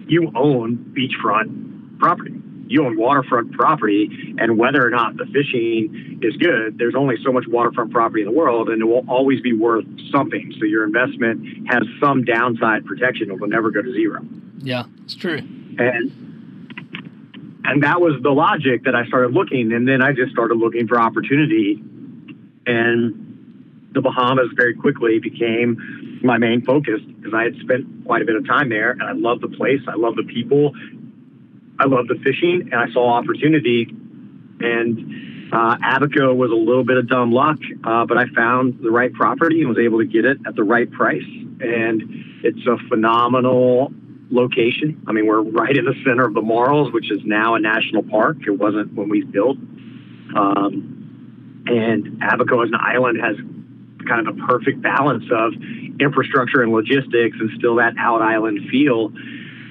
you 0.09 0.33
own 0.35 0.95
beachfront 0.97 1.99
property 1.99 2.40
you 2.71 2.87
own 2.87 2.97
waterfront 2.97 3.51
property, 3.53 4.09
and 4.39 4.57
whether 4.57 4.87
or 4.87 4.91
not 4.91 5.17
the 5.17 5.27
fishing 5.27 6.21
is 6.23 6.37
good, 6.37 6.79
there's 6.79 6.95
only 6.95 7.17
so 7.25 7.33
much 7.33 7.45
waterfront 7.49 7.91
property 7.91 8.23
in 8.23 8.29
the 8.29 8.33
world, 8.33 8.69
and 8.69 8.81
it 8.81 8.85
will 8.85 9.05
always 9.09 9.41
be 9.41 9.53
worth 9.53 9.85
something. 10.13 10.55
So 10.57 10.65
your 10.65 10.85
investment 10.85 11.69
has 11.69 11.83
some 12.01 12.25
downside 12.25 12.87
protection; 12.87 13.29
it 13.33 13.41
will 13.41 13.49
never 13.49 13.73
go 13.73 13.83
to 13.83 13.93
zero. 13.93 14.25
Yeah, 14.59 14.85
it's 15.03 15.17
true. 15.17 15.39
And 15.79 16.13
and 17.65 17.83
that 17.83 18.01
was 18.01 18.15
the 18.23 18.31
logic 18.31 18.85
that 18.85 18.95
I 18.95 19.05
started 19.07 19.33
looking, 19.33 19.73
and 19.73 19.89
then 19.89 20.01
I 20.01 20.13
just 20.13 20.31
started 20.31 20.55
looking 20.55 20.87
for 20.87 21.01
opportunity, 21.01 21.83
and 22.67 23.91
the 23.93 24.01
Bahamas 24.01 24.49
very 24.55 24.75
quickly 24.77 25.19
became 25.19 26.21
my 26.23 26.39
main 26.39 26.63
focus 26.65 27.01
because 27.17 27.35
I 27.35 27.43
had 27.43 27.57
spent 27.57 28.05
quite 28.05 28.23
a 28.23 28.25
bit 28.25 28.37
of 28.37 28.47
time 28.47 28.69
there, 28.69 28.93
and 28.93 29.03
I 29.03 29.13
love 29.13 29.41
the 29.41 29.49
place, 29.49 29.81
I 29.89 29.97
love 29.97 30.15
the 30.15 30.23
people, 30.23 30.73
I 31.81 31.87
love 31.87 32.07
the 32.07 32.19
fishing 32.23 32.69
and 32.71 32.75
I 32.75 32.93
saw 32.93 33.15
opportunity. 33.15 33.89
And 34.61 35.29
Uh, 35.53 35.77
Abaco 35.83 36.33
was 36.33 36.53
a 36.53 36.55
little 36.55 36.85
bit 36.85 36.97
of 36.97 37.09
dumb 37.09 37.33
luck, 37.33 37.59
uh, 37.83 38.07
but 38.07 38.17
I 38.17 38.27
found 38.37 38.79
the 38.81 38.91
right 38.93 39.13
property 39.13 39.63
and 39.63 39.69
was 39.69 39.79
able 39.79 39.99
to 39.99 40.07
get 40.07 40.25
it 40.25 40.39
at 40.47 40.55
the 40.55 40.63
right 40.63 40.89
price. 40.89 41.27
And 41.59 42.03
it's 42.45 42.65
a 42.69 42.77
phenomenal 42.89 43.93
location. 44.31 45.03
I 45.09 45.13
mean, 45.13 45.27
we're 45.27 45.43
right 45.43 45.77
in 45.77 45.85
the 45.85 45.97
center 46.05 46.25
of 46.25 46.35
the 46.35 46.41
Marls, 46.41 46.93
which 46.93 47.11
is 47.11 47.19
now 47.25 47.57
a 47.57 47.61
national 47.61 48.05
park. 48.05 48.37
It 48.47 48.57
wasn't 48.65 48.95
when 48.95 49.09
we 49.09 49.25
built. 49.25 49.57
Um, 50.37 51.65
and 51.67 52.23
Abaco 52.23 52.63
as 52.63 52.69
an 52.69 52.79
island 52.81 53.19
has 53.21 53.35
kind 54.07 54.29
of 54.29 54.39
a 54.39 54.47
perfect 54.47 54.83
balance 54.83 55.25
of 55.33 55.53
infrastructure 55.99 56.63
and 56.63 56.71
logistics 56.71 57.37
and 57.41 57.51
still 57.59 57.75
that 57.83 57.95
out 57.99 58.23
island 58.23 58.69
feel. 58.71 59.11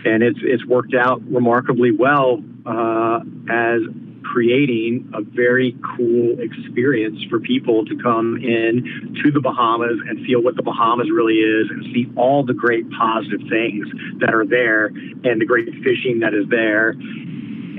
And 0.06 0.24
it's 0.24 0.40
it's 0.42 0.66
worked 0.66 0.94
out 0.94 1.22
remarkably 1.30 1.92
well 1.92 2.42
uh, 2.66 3.20
as 3.50 3.82
creating 4.24 5.10
a 5.14 5.22
very 5.22 5.76
cool 5.98 6.38
experience 6.40 7.18
for 7.30 7.40
people 7.40 7.86
to 7.86 7.98
come 7.98 8.38
in 8.38 9.16
to 9.24 9.32
the 9.32 9.40
Bahamas 9.40 9.98
and 10.08 10.26
feel 10.26 10.42
what 10.42 10.56
the 10.56 10.62
Bahamas 10.62 11.10
really 11.10 11.36
is 11.36 11.70
and 11.70 11.84
see 11.94 12.08
all 12.16 12.46
the 12.46 12.54
great 12.54 12.86
positive 12.92 13.42
things 13.50 13.88
that 14.20 14.34
are 14.34 14.46
there 14.46 14.88
and 14.88 15.42
the 15.42 15.46
great 15.46 15.68
fishing 15.84 16.20
that 16.20 16.34
is 16.34 16.48
there 16.50 16.94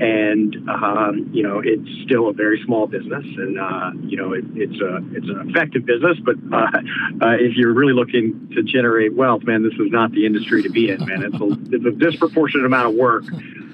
and 0.01 0.67
um, 0.67 1.29
you 1.31 1.43
know 1.43 1.61
it's 1.63 1.87
still 2.03 2.27
a 2.27 2.33
very 2.33 2.59
small 2.65 2.87
business, 2.87 3.23
and 3.23 3.59
uh, 3.59 3.91
you 4.01 4.17
know 4.17 4.33
it, 4.33 4.43
it's 4.55 4.81
a 4.81 4.97
it's 5.15 5.29
an 5.29 5.47
effective 5.47 5.85
business. 5.85 6.17
But 6.25 6.37
uh, 6.51 6.81
uh, 7.21 7.37
if 7.39 7.55
you're 7.55 7.73
really 7.73 7.93
looking 7.93 8.49
to 8.55 8.63
generate 8.63 9.13
wealth, 9.13 9.43
man, 9.43 9.61
this 9.61 9.73
is 9.73 9.91
not 9.91 10.11
the 10.11 10.25
industry 10.25 10.63
to 10.63 10.69
be 10.69 10.89
in, 10.89 11.05
man. 11.05 11.21
It's 11.23 11.39
a, 11.39 11.75
it's 11.75 11.85
a 11.85 11.91
disproportionate 11.91 12.65
amount 12.65 12.87
of 12.87 12.95
work 12.95 13.25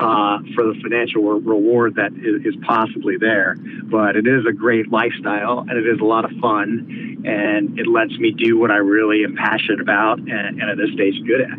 uh, 0.02 0.40
for 0.54 0.66
the 0.68 0.78
financial 0.84 1.24
reward 1.24 1.96
that 1.96 2.12
is, 2.12 2.46
is 2.46 2.62
possibly 2.68 3.16
there. 3.18 3.56
But 3.86 4.18
it 4.18 4.28
is 4.28 4.46
a 4.46 4.52
great 4.52 4.92
lifestyle, 4.92 5.60
and 5.60 5.72
it 5.72 5.88
is 5.88 6.02
a 6.02 6.06
lot 6.06 6.26
of 6.26 6.32
fun, 6.42 7.24
and 7.26 7.80
it 7.80 7.88
lets 7.88 8.18
me 8.20 8.32
do 8.32 8.60
what 8.60 8.70
I 8.70 8.78
really 8.78 9.24
am 9.24 9.38
passionate 9.38 9.80
about, 9.80 10.20
and, 10.20 10.30
and 10.62 10.70
at 10.70 10.78
this 10.78 10.92
stage, 10.92 11.16
good 11.26 11.40
at. 11.40 11.58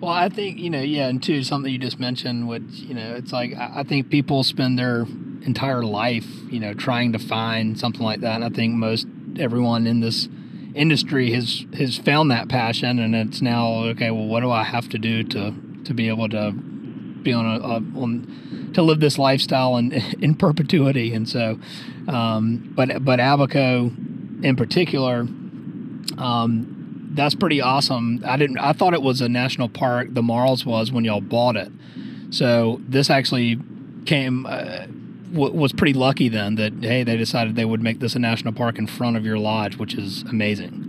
Well, 0.00 0.12
I 0.12 0.30
think 0.30 0.58
you 0.58 0.70
know, 0.70 0.80
yeah, 0.80 1.08
and 1.08 1.22
two 1.22 1.42
something 1.42 1.70
you 1.70 1.78
just 1.78 2.00
mentioned, 2.00 2.48
which 2.48 2.62
you 2.70 2.94
know, 2.94 3.14
it's 3.16 3.32
like 3.32 3.54
I 3.54 3.82
think 3.82 4.08
people 4.08 4.42
spend 4.44 4.78
their 4.78 5.02
entire 5.42 5.82
life, 5.82 6.26
you 6.50 6.58
know, 6.58 6.72
trying 6.72 7.12
to 7.12 7.18
find 7.18 7.78
something 7.78 8.02
like 8.02 8.20
that. 8.20 8.36
And 8.36 8.44
I 8.44 8.48
think 8.48 8.74
most 8.74 9.06
everyone 9.38 9.86
in 9.86 10.00
this 10.00 10.28
industry 10.74 11.32
has 11.32 11.66
has 11.76 11.98
found 11.98 12.30
that 12.30 12.48
passion, 12.48 12.98
and 12.98 13.14
it's 13.14 13.42
now 13.42 13.84
okay. 13.88 14.10
Well, 14.10 14.26
what 14.26 14.40
do 14.40 14.50
I 14.50 14.62
have 14.62 14.88
to 14.88 14.98
do 14.98 15.22
to 15.24 15.54
to 15.84 15.92
be 15.92 16.08
able 16.08 16.30
to 16.30 16.52
be 16.52 17.34
on 17.34 17.44
a, 17.44 17.58
a 17.58 17.74
on 18.02 18.70
to 18.72 18.80
live 18.80 19.00
this 19.00 19.18
lifestyle 19.18 19.76
in 19.76 19.92
in 20.22 20.34
perpetuity? 20.34 21.12
And 21.12 21.28
so, 21.28 21.58
um, 22.08 22.72
but 22.74 23.04
but 23.04 23.20
Abaco 23.20 23.90
in 24.42 24.56
particular. 24.56 25.26
Um, 26.16 26.79
that's 27.12 27.34
pretty 27.34 27.60
awesome. 27.60 28.22
I 28.24 28.36
didn't. 28.36 28.58
I 28.58 28.72
thought 28.72 28.94
it 28.94 29.02
was 29.02 29.20
a 29.20 29.28
national 29.28 29.68
park. 29.68 30.08
The 30.10 30.22
Marls 30.22 30.64
was 30.64 30.92
when 30.92 31.04
y'all 31.04 31.20
bought 31.20 31.56
it. 31.56 31.70
So 32.30 32.80
this 32.86 33.10
actually 33.10 33.58
came 34.06 34.46
uh, 34.46 34.86
w- 35.32 35.52
was 35.52 35.72
pretty 35.72 35.92
lucky 35.92 36.28
then 36.28 36.54
that 36.56 36.72
hey 36.80 37.02
they 37.02 37.16
decided 37.16 37.56
they 37.56 37.64
would 37.64 37.82
make 37.82 38.00
this 38.00 38.14
a 38.14 38.18
national 38.18 38.54
park 38.54 38.78
in 38.78 38.86
front 38.86 39.16
of 39.16 39.24
your 39.24 39.38
lodge, 39.38 39.76
which 39.76 39.94
is 39.94 40.22
amazing. 40.22 40.86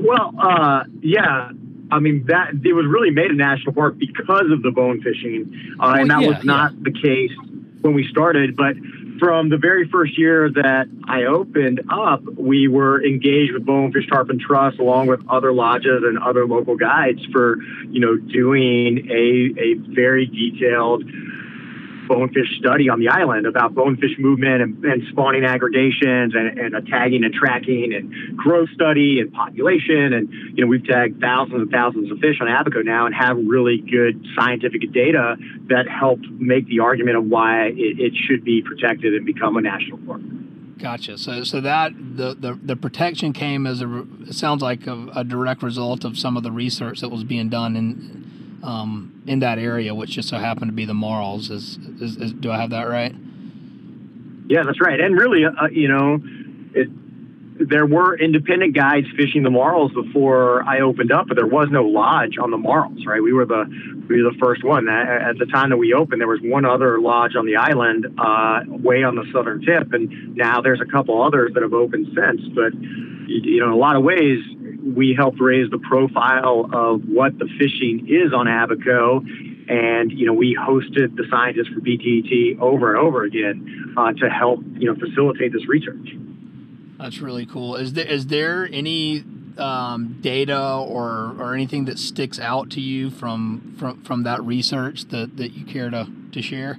Well, 0.00 0.34
uh, 0.38 0.84
yeah. 1.02 1.50
I 1.92 1.98
mean 1.98 2.24
that 2.28 2.52
it 2.64 2.72
was 2.72 2.86
really 2.86 3.10
made 3.10 3.32
a 3.32 3.34
national 3.34 3.74
park 3.74 3.98
because 3.98 4.50
of 4.50 4.62
the 4.62 4.70
bone 4.70 5.02
fishing, 5.02 5.52
uh, 5.74 5.76
well, 5.80 5.94
and 5.96 6.10
that 6.10 6.20
yeah, 6.22 6.28
was 6.28 6.44
not 6.44 6.72
yeah. 6.72 6.78
the 6.82 6.92
case 6.92 7.32
when 7.80 7.94
we 7.94 8.06
started. 8.08 8.56
But 8.56 8.76
from 9.20 9.50
the 9.50 9.58
very 9.58 9.88
first 9.88 10.18
year 10.18 10.50
that 10.50 10.86
I 11.06 11.24
opened 11.24 11.82
up, 11.92 12.24
we 12.36 12.66
were 12.66 13.04
engaged 13.04 13.52
with 13.52 13.64
Bonefish 13.64 14.08
Tarpon 14.08 14.40
Trust 14.40 14.80
along 14.80 15.06
with 15.06 15.20
other 15.28 15.52
lodges 15.52 16.02
and 16.02 16.18
other 16.18 16.46
local 16.46 16.76
guides 16.76 17.24
for, 17.30 17.58
you 17.90 18.00
know, 18.00 18.16
doing 18.16 19.08
a, 19.10 19.60
a 19.60 19.74
very 19.94 20.26
detailed 20.26 21.04
bonefish 22.10 22.58
study 22.58 22.88
on 22.88 22.98
the 22.98 23.08
island 23.08 23.46
about 23.46 23.72
bonefish 23.72 24.18
movement 24.18 24.60
and, 24.60 24.84
and 24.84 25.02
spawning 25.10 25.44
aggregations 25.44 26.34
and, 26.34 26.58
and 26.58 26.74
a 26.74 26.82
tagging 26.82 27.22
and 27.22 27.32
tracking 27.32 27.94
and 27.94 28.36
growth 28.36 28.68
study 28.74 29.20
and 29.20 29.32
population. 29.32 30.12
And, 30.12 30.28
you 30.58 30.64
know, 30.64 30.66
we've 30.66 30.84
tagged 30.84 31.20
thousands 31.20 31.62
and 31.62 31.70
thousands 31.70 32.10
of 32.10 32.18
fish 32.18 32.36
on 32.40 32.48
Abaco 32.48 32.82
now 32.82 33.06
and 33.06 33.14
have 33.14 33.36
really 33.36 33.78
good 33.78 34.26
scientific 34.36 34.92
data 34.92 35.36
that 35.68 35.86
helped 35.88 36.26
make 36.30 36.66
the 36.66 36.80
argument 36.80 37.16
of 37.16 37.26
why 37.26 37.68
it, 37.68 38.00
it 38.00 38.12
should 38.16 38.42
be 38.42 38.60
protected 38.60 39.14
and 39.14 39.24
become 39.24 39.56
a 39.56 39.60
national 39.60 39.98
park. 39.98 40.20
Gotcha. 40.78 41.16
So, 41.16 41.44
so 41.44 41.60
that 41.60 41.92
the, 41.94 42.34
the, 42.34 42.58
the 42.60 42.74
protection 42.74 43.32
came 43.32 43.68
as 43.68 43.82
a 43.82 44.04
it 44.26 44.34
sounds 44.34 44.62
like 44.62 44.88
a, 44.88 45.08
a 45.14 45.22
direct 45.22 45.62
result 45.62 46.04
of 46.04 46.18
some 46.18 46.36
of 46.36 46.42
the 46.42 46.50
research 46.50 47.00
that 47.02 47.10
was 47.10 47.22
being 47.22 47.50
done 47.50 47.76
in 47.76 48.30
um, 48.62 49.22
in 49.26 49.40
that 49.40 49.58
area, 49.58 49.94
which 49.94 50.10
just 50.10 50.28
so 50.28 50.38
happened 50.38 50.70
to 50.70 50.74
be 50.74 50.84
the 50.84 50.94
Marls. 50.94 51.50
Is, 51.50 51.78
is, 52.00 52.16
is 52.16 52.32
do 52.32 52.50
I 52.50 52.58
have 52.58 52.70
that 52.70 52.88
right? 52.88 53.14
Yeah, 54.48 54.64
that's 54.64 54.80
right. 54.80 55.00
And 55.00 55.16
really, 55.16 55.44
uh, 55.44 55.68
you 55.70 55.88
know, 55.88 56.18
it, 56.74 56.88
there 57.68 57.86
were 57.86 58.18
independent 58.18 58.74
guides 58.74 59.06
fishing 59.16 59.42
the 59.42 59.50
Marls 59.50 59.92
before 59.92 60.62
I 60.64 60.80
opened 60.80 61.12
up, 61.12 61.28
but 61.28 61.36
there 61.36 61.46
was 61.46 61.68
no 61.70 61.84
lodge 61.84 62.36
on 62.38 62.50
the 62.50 62.56
Marls. 62.56 63.04
Right? 63.06 63.22
We 63.22 63.32
were 63.32 63.46
the 63.46 63.64
we 64.08 64.22
were 64.22 64.32
the 64.32 64.38
first 64.38 64.64
one. 64.64 64.88
At 64.88 65.38
the 65.38 65.46
time 65.46 65.70
that 65.70 65.76
we 65.76 65.92
opened, 65.92 66.20
there 66.20 66.28
was 66.28 66.40
one 66.42 66.64
other 66.64 67.00
lodge 67.00 67.36
on 67.36 67.46
the 67.46 67.56
island, 67.56 68.06
uh, 68.18 68.60
way 68.66 69.04
on 69.04 69.14
the 69.14 69.24
southern 69.32 69.60
tip, 69.62 69.92
and 69.92 70.36
now 70.36 70.60
there's 70.60 70.80
a 70.80 70.90
couple 70.90 71.22
others 71.22 71.52
that 71.54 71.62
have 71.62 71.74
opened 71.74 72.06
since. 72.14 72.40
But 72.54 72.74
you 72.74 73.60
know, 73.60 73.66
in 73.66 73.72
a 73.72 73.76
lot 73.76 73.96
of 73.96 74.02
ways, 74.02 74.40
we 74.82 75.14
helped 75.16 75.40
raise 75.40 75.70
the 75.70 75.78
profile 75.78 76.68
of 76.72 77.02
what 77.08 77.38
the 77.38 77.48
fishing 77.58 78.06
is 78.08 78.32
on 78.32 78.46
Abaco. 78.46 79.20
And, 79.68 80.10
you 80.10 80.26
know, 80.26 80.32
we 80.32 80.56
hosted 80.56 81.16
the 81.16 81.24
scientists 81.30 81.68
for 81.68 81.80
BTT 81.80 82.60
over 82.60 82.96
and 82.96 83.06
over 83.06 83.22
again 83.24 83.94
uh, 83.96 84.12
to 84.12 84.28
help, 84.28 84.60
you 84.74 84.92
know, 84.92 84.98
facilitate 84.98 85.52
this 85.52 85.66
research. 85.68 86.08
That's 86.98 87.20
really 87.20 87.46
cool. 87.46 87.76
Is 87.76 87.92
there, 87.92 88.06
is 88.06 88.26
there 88.26 88.68
any 88.72 89.24
um, 89.58 90.18
data 90.20 90.60
or, 90.60 91.34
or 91.38 91.54
anything 91.54 91.84
that 91.84 91.98
sticks 91.98 92.38
out 92.38 92.70
to 92.70 92.80
you 92.80 93.10
from, 93.10 93.76
from, 93.78 94.02
from 94.02 94.24
that 94.24 94.42
research 94.42 95.04
that, 95.08 95.36
that 95.36 95.52
you 95.52 95.64
care 95.64 95.90
to, 95.90 96.08
to 96.32 96.42
share? 96.42 96.78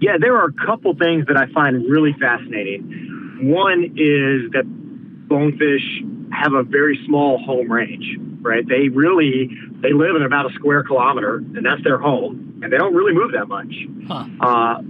Yeah, 0.00 0.16
there 0.18 0.36
are 0.36 0.46
a 0.46 0.66
couple 0.66 0.94
things 0.94 1.26
that 1.26 1.36
I 1.36 1.52
find 1.52 1.84
really 1.90 2.14
fascinating. 2.18 3.40
One 3.42 3.84
is 3.96 4.50
that 4.52 4.64
bonefish 5.28 6.02
have 6.32 6.52
a 6.52 6.62
very 6.62 6.98
small 7.06 7.38
home 7.38 7.70
range, 7.70 8.16
right? 8.40 8.66
They 8.66 8.88
really 8.88 9.50
they 9.82 9.92
live 9.92 10.16
in 10.16 10.22
about 10.22 10.50
a 10.50 10.54
square 10.54 10.82
kilometer, 10.82 11.36
and 11.36 11.64
that's 11.64 11.82
their 11.82 11.98
home, 11.98 12.60
and 12.62 12.72
they 12.72 12.76
don't 12.76 12.94
really 12.94 13.12
move 13.12 13.32
that 13.32 13.48
much, 13.48 13.72
huh. 14.06 14.26
uh, 14.40 14.82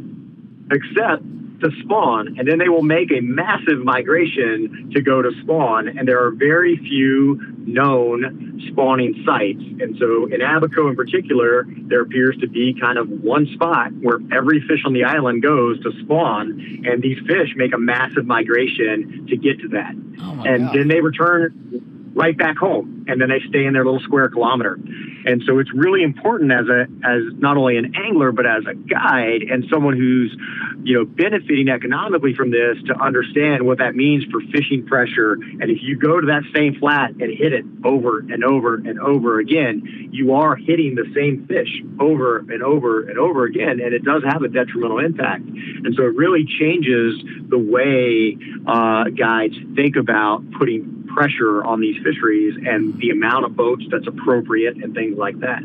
except 0.71 1.23
to 1.61 1.71
spawn, 1.83 2.39
and 2.39 2.49
then 2.49 2.59
they 2.59 2.69
will 2.69 2.83
make 2.83 3.11
a 3.11 3.21
massive 3.21 3.79
migration 3.85 4.91
to 4.95 5.01
go 5.01 5.23
to 5.23 5.31
spawn. 5.43 5.89
And 5.89 6.07
there 6.07 6.25
are 6.25 6.31
very 6.31 6.77
few 6.77 7.41
known 7.67 8.61
spawning 8.71 9.23
sites. 9.25 9.63
And 9.81 9.97
so 9.99 10.27
in 10.27 10.43
Abaco 10.43 10.89
in 10.89 10.97
particular, 10.97 11.67
there 11.89 12.03
appears 12.03 12.37
to 12.39 12.49
be 12.49 12.75
kind 12.81 12.99
of 12.99 13.09
one 13.09 13.47
spot 13.55 13.93
where 14.01 14.19
every 14.33 14.61
fish 14.61 14.83
on 14.85 14.93
the 14.93 15.05
island 15.05 15.43
goes 15.43 15.81
to 15.83 15.93
spawn, 16.03 16.83
and 16.85 17.03
these 17.03 17.19
fish 17.27 17.55
make 17.57 17.75
a 17.75 17.79
massive 17.79 18.27
migration 18.27 19.27
to 19.29 19.37
get 19.37 19.59
to 19.61 19.69
that. 19.69 19.95
Oh 20.23 20.43
and 20.47 20.67
God. 20.67 20.75
then 20.75 20.89
they 20.89 21.01
return 21.01 21.90
right 22.21 22.37
back 22.37 22.59
home, 22.59 23.07
and 23.09 23.19
then 23.21 23.31
they 23.31 23.41
stay 23.49 23.65
in 23.65 23.73
their 23.73 23.85
little 23.85 24.01
square 24.01 24.29
kilometer. 24.29 24.79
And 25.25 25.43
so 25.47 25.59
it's 25.59 25.73
really 25.73 26.03
important 26.03 26.53
as 26.53 26.69
a 26.69 26.83
as 27.05 27.23
not 27.39 27.57
only 27.57 27.79
an 27.79 27.95
angler 27.97 28.31
but 28.31 28.47
as 28.47 28.63
a 28.69 28.75
guide 28.75 29.43
and 29.43 29.65
someone 29.73 29.97
who's 29.97 30.37
you 30.83 30.95
know 30.97 31.05
benefiting 31.05 31.69
economically 31.69 32.35
from 32.35 32.51
this 32.51 32.77
to 32.87 32.95
understand 33.01 33.65
what 33.65 33.79
that 33.79 33.95
means 33.97 34.25
for 34.31 34.41
fishing 34.53 34.85
pressure. 34.87 35.33
And 35.33 35.71
if 35.71 35.79
you 35.81 35.97
go 35.97 36.21
to 36.21 36.27
that 36.27 36.43
same 36.55 36.79
flat 36.79 37.11
and 37.11 37.33
hit 37.33 37.53
it 37.53 37.65
over 37.85 38.19
and 38.19 38.45
over 38.45 38.75
and 38.75 39.01
over 39.01 39.41
again, 39.41 40.11
you 40.13 40.35
are 40.35 40.57
hitting 40.57 40.95
the 40.95 41.11
same 41.15 41.47
fish 41.47 41.71
over 41.99 42.39
and 42.39 42.63
over 42.63 43.09
and 43.09 43.19
over 43.19 43.45
again, 43.45 43.81
and 43.81 43.95
it 43.95 44.05
does 44.05 44.23
have 44.29 44.43
a 44.43 44.49
detrimental 44.49 44.99
impact. 44.99 45.45
And 45.45 45.95
so 45.97 46.03
it 46.05 46.15
really 46.15 46.45
changes 46.45 47.21
the 47.49 47.59
way 47.59 48.37
uh, 48.67 49.05
guides 49.11 49.55
think 49.75 49.97
about 49.97 50.45
putting 50.59 51.00
pressure 51.15 51.65
on 51.65 51.81
these 51.81 51.97
fisheries 52.03 52.55
and 52.67 52.99
the 52.99 53.11
amount 53.11 53.45
of 53.45 53.57
boats 53.57 53.85
that's 53.91 54.07
appropriate 54.07 54.77
and 54.77 54.95
things 54.95 55.17
like 55.19 55.39
that. 55.41 55.63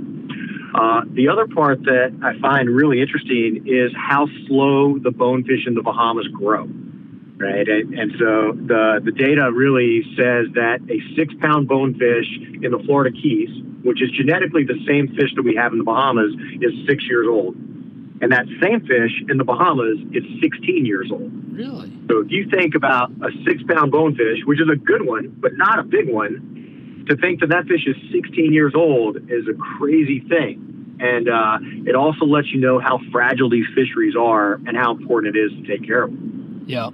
Uh, 0.75 1.01
the 1.13 1.29
other 1.29 1.47
part 1.47 1.83
that 1.83 2.11
I 2.21 2.37
find 2.39 2.69
really 2.69 3.01
interesting 3.01 3.63
is 3.65 3.91
how 3.95 4.27
slow 4.47 4.99
the 4.99 5.11
bonefish 5.11 5.65
in 5.67 5.73
the 5.73 5.81
Bahamas 5.81 6.27
grow. 6.27 6.67
Right, 7.37 7.67
and, 7.67 7.93
and 7.99 8.11
so 8.17 8.55
the 8.55 9.01
the 9.03 9.11
data 9.11 9.51
really 9.51 10.03
says 10.15 10.47
that 10.55 10.79
a 10.87 11.15
six 11.17 11.33
pound 11.41 11.67
bonefish 11.67 12.27
in 12.63 12.71
the 12.71 12.79
Florida 12.85 13.11
Keys, 13.11 13.49
which 13.83 14.01
is 14.01 14.09
genetically 14.11 14.63
the 14.63 14.79
same 14.87 15.09
fish 15.19 15.35
that 15.35 15.43
we 15.43 15.53
have 15.55 15.73
in 15.73 15.79
the 15.79 15.83
Bahamas, 15.83 16.31
is 16.61 16.71
six 16.87 17.03
years 17.03 17.27
old. 17.27 17.55
And 18.21 18.31
that 18.31 18.45
same 18.61 18.79
fish 18.81 19.11
in 19.29 19.37
the 19.37 19.43
Bahamas 19.43 19.99
is 20.13 20.23
16 20.41 20.85
years 20.85 21.11
old. 21.11 21.31
Really? 21.51 21.91
So 22.09 22.19
if 22.19 22.31
you 22.31 22.49
think 22.49 22.75
about 22.75 23.11
a 23.11 23.29
six 23.45 23.61
pound 23.67 23.91
bonefish, 23.91 24.39
which 24.45 24.61
is 24.61 24.67
a 24.71 24.77
good 24.77 25.05
one, 25.05 25.35
but 25.39 25.51
not 25.55 25.79
a 25.79 25.83
big 25.83 26.09
one, 26.09 27.05
to 27.09 27.17
think 27.17 27.41
that 27.41 27.49
that 27.49 27.65
fish 27.65 27.85
is 27.85 27.95
16 28.11 28.53
years 28.53 28.73
old 28.75 29.17
is 29.29 29.47
a 29.47 29.53
crazy 29.53 30.21
thing. 30.21 30.97
And 30.99 31.27
uh, 31.27 31.57
it 31.85 31.95
also 31.95 32.25
lets 32.25 32.51
you 32.51 32.59
know 32.59 32.79
how 32.79 32.99
fragile 33.11 33.49
these 33.49 33.65
fisheries 33.75 34.15
are 34.15 34.53
and 34.53 34.77
how 34.77 34.91
important 34.91 35.35
it 35.35 35.39
is 35.39 35.51
to 35.51 35.67
take 35.67 35.85
care 35.85 36.03
of 36.03 36.11
them. 36.11 36.65
Yeah. 36.67 36.89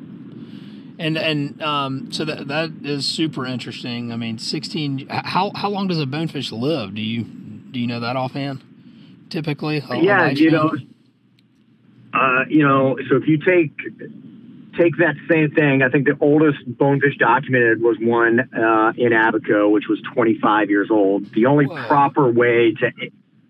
And 0.98 1.18
and 1.18 1.62
um, 1.62 2.12
so 2.12 2.26
that 2.26 2.48
that 2.48 2.72
is 2.84 3.08
super 3.08 3.46
interesting. 3.46 4.12
I 4.12 4.18
mean, 4.18 4.38
16. 4.38 5.08
How 5.10 5.52
how 5.56 5.70
long 5.70 5.88
does 5.88 6.00
a 6.00 6.06
bonefish 6.06 6.52
live? 6.52 6.94
Do 6.94 7.02
you 7.02 7.24
do 7.24 7.80
you 7.80 7.88
know 7.88 8.00
that 8.00 8.16
offhand? 8.16 8.64
Typically, 9.30 9.82
yeah, 10.02 10.30
you 10.30 10.52
know, 10.52 10.74
uh, 12.14 12.46
you 12.50 12.68
know. 12.68 12.98
So 13.10 13.18
if 13.18 13.28
you 13.28 13.38
take 13.38 13.76
take 14.78 14.98
that 14.98 15.16
same 15.30 15.52
thing, 15.52 15.82
I 15.82 15.90
think 15.90 16.08
the 16.08 16.18
oldest 16.20 16.60
bonefish 16.66 17.18
documented 17.18 17.82
was 17.82 17.98
one 18.00 18.40
uh, 18.40 18.94
in 18.98 19.14
Abaco, 19.14 19.70
which 19.70 19.86
was 19.90 20.02
25 20.14 20.70
years 20.70 20.90
old. 20.90 21.32
The 21.34 21.46
only 21.46 21.66
Whoa. 21.66 21.88
proper 21.88 22.32
way 22.32 22.74
to 22.74 22.92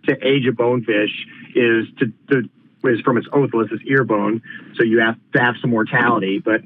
to 0.08 0.28
age 0.28 0.48
a 0.48 0.52
bonefish 0.52 1.12
is 1.56 1.86
to, 2.00 2.12
to 2.32 2.50
is 2.84 3.00
from 3.02 3.18
its 3.18 3.28
otoliths, 3.30 3.72
its 3.72 3.84
ear 3.86 4.04
bone. 4.04 4.42
So 4.76 4.84
you 4.84 5.00
have 5.00 5.16
to 5.34 5.42
have 5.42 5.56
some 5.62 5.70
mortality. 5.70 6.40
But 6.40 6.62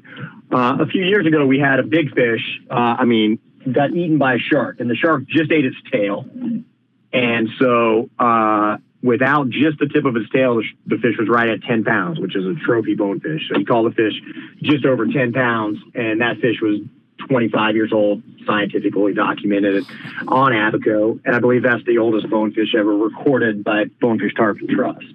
uh, 0.50 0.78
a 0.80 0.86
few 0.86 1.04
years 1.04 1.26
ago, 1.26 1.46
we 1.46 1.58
had 1.58 1.78
a 1.78 1.82
big 1.82 2.14
fish. 2.14 2.60
Uh, 2.70 2.96
I 2.98 3.04
mean, 3.04 3.38
got 3.70 3.90
eaten 3.90 4.18
by 4.18 4.34
a 4.34 4.38
shark, 4.38 4.80
and 4.80 4.88
the 4.88 4.94
shark 4.94 5.26
just 5.26 5.50
ate 5.50 5.64
its 5.64 5.76
tail. 5.92 6.24
And 7.12 7.48
so, 7.58 8.10
uh, 8.18 8.78
without 9.06 9.48
just 9.48 9.78
the 9.78 9.86
tip 9.86 10.04
of 10.04 10.16
its 10.16 10.28
tail, 10.30 10.60
the 10.86 10.96
fish 10.96 11.14
was 11.18 11.28
right 11.28 11.48
at 11.48 11.62
10 11.62 11.84
pounds, 11.84 12.18
which 12.18 12.34
is 12.34 12.44
a 12.44 12.54
trophy 12.66 12.94
bonefish. 12.94 13.42
So 13.48 13.58
he 13.58 13.64
called 13.64 13.90
the 13.90 13.94
fish 13.94 14.14
just 14.62 14.84
over 14.84 15.06
10 15.06 15.32
pounds, 15.32 15.78
and 15.94 16.20
that 16.20 16.38
fish 16.38 16.56
was 16.60 16.80
25 17.28 17.74
years 17.74 17.92
old, 17.92 18.22
scientifically 18.44 19.14
documented 19.14 19.84
on 20.28 20.52
Abaco. 20.52 21.18
And 21.24 21.34
I 21.34 21.38
believe 21.38 21.62
that's 21.62 21.84
the 21.84 21.98
oldest 21.98 22.28
bonefish 22.28 22.74
ever 22.76 22.94
recorded 22.94 23.64
by 23.64 23.84
Bonefish 24.00 24.34
Tarpon 24.34 24.68
Trust. 24.68 25.06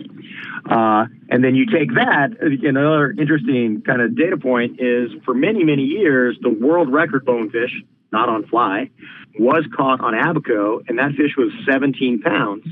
Uh, 0.70 1.06
and 1.30 1.44
then 1.44 1.56
you 1.56 1.66
take 1.66 1.94
that, 1.96 2.32
another 2.42 3.12
interesting 3.12 3.82
kind 3.82 4.02
of 4.02 4.16
data 4.16 4.38
point 4.38 4.80
is 4.80 5.12
for 5.26 5.34
many, 5.34 5.64
many 5.64 5.84
years, 5.84 6.38
the 6.42 6.50
world 6.50 6.92
record 6.92 7.26
bonefish, 7.26 7.72
not 8.12 8.30
on 8.30 8.46
fly, 8.48 8.90
was 9.40 9.66
caught 9.76 10.02
on 10.02 10.14
Abaco, 10.14 10.82
and 10.88 11.00
that 11.00 11.12
fish 11.12 11.36
was 11.38 11.52
17 11.70 12.22
pounds. 12.22 12.66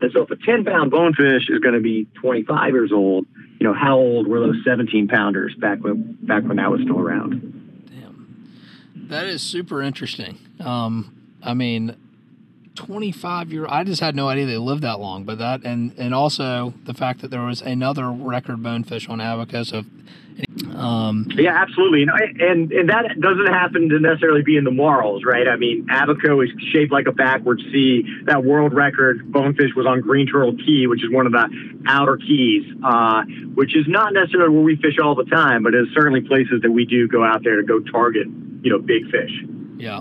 And 0.00 0.12
so 0.12 0.22
if 0.22 0.30
a 0.30 0.36
10 0.36 0.64
pound 0.64 0.90
bonefish 0.90 1.48
is 1.48 1.60
going 1.60 1.74
to 1.74 1.80
be 1.80 2.06
25 2.20 2.72
years 2.72 2.92
old, 2.92 3.26
you 3.58 3.66
know, 3.66 3.74
how 3.74 3.96
old 3.96 4.26
were 4.26 4.40
those 4.40 4.62
17 4.64 5.08
pounders 5.08 5.54
back 5.56 5.78
when, 5.80 6.18
back 6.22 6.44
when 6.44 6.56
that 6.58 6.70
was 6.70 6.80
still 6.82 6.98
around? 6.98 7.86
Damn. 7.90 9.08
That 9.08 9.26
is 9.26 9.42
super 9.42 9.82
interesting. 9.82 10.38
Um, 10.60 11.16
I 11.42 11.54
mean, 11.54 11.96
25 12.76 13.52
year 13.52 13.66
I 13.68 13.82
just 13.82 14.00
had 14.00 14.14
no 14.14 14.28
idea 14.28 14.46
they 14.46 14.58
lived 14.58 14.82
that 14.82 15.00
long 15.00 15.24
but 15.24 15.38
that 15.38 15.64
and 15.64 15.92
and 15.98 16.14
also 16.14 16.74
the 16.84 16.94
fact 16.94 17.22
that 17.22 17.28
there 17.28 17.42
was 17.42 17.60
another 17.62 18.10
record 18.10 18.62
bonefish 18.62 19.08
on 19.08 19.20
Abaco 19.20 19.62
so 19.64 19.84
um, 20.76 21.26
yeah 21.34 21.56
absolutely. 21.62 22.02
And, 22.02 22.10
and 22.40 22.72
and 22.72 22.88
that 22.90 23.18
doesn't 23.18 23.46
happen 23.46 23.88
to 23.88 23.98
necessarily 23.98 24.42
be 24.42 24.56
in 24.58 24.64
the 24.64 24.70
Marls 24.70 25.24
right? 25.24 25.48
I 25.48 25.56
mean 25.56 25.86
Abaco 25.90 26.40
is 26.42 26.50
shaped 26.72 26.92
like 26.92 27.06
a 27.06 27.12
backward 27.12 27.60
C. 27.72 28.04
That 28.24 28.44
world 28.44 28.74
record 28.74 29.32
bonefish 29.32 29.74
was 29.74 29.86
on 29.86 30.02
Green 30.02 30.26
Turtle 30.26 30.54
Cay 30.54 30.86
which 30.86 31.02
is 31.02 31.10
one 31.10 31.26
of 31.26 31.32
the 31.32 31.48
outer 31.88 32.18
keys 32.18 32.64
uh, 32.84 33.22
which 33.54 33.74
is 33.74 33.86
not 33.88 34.12
necessarily 34.12 34.54
where 34.54 34.64
we 34.64 34.76
fish 34.76 34.98
all 35.02 35.14
the 35.14 35.24
time 35.24 35.62
but 35.62 35.74
is 35.74 35.88
certainly 35.94 36.20
places 36.20 36.60
that 36.62 36.70
we 36.70 36.84
do 36.84 37.08
go 37.08 37.24
out 37.24 37.42
there 37.42 37.56
to 37.56 37.62
go 37.62 37.80
target 37.80 38.26
you 38.60 38.70
know 38.70 38.78
big 38.78 39.10
fish. 39.10 39.32
Yeah 39.78 40.00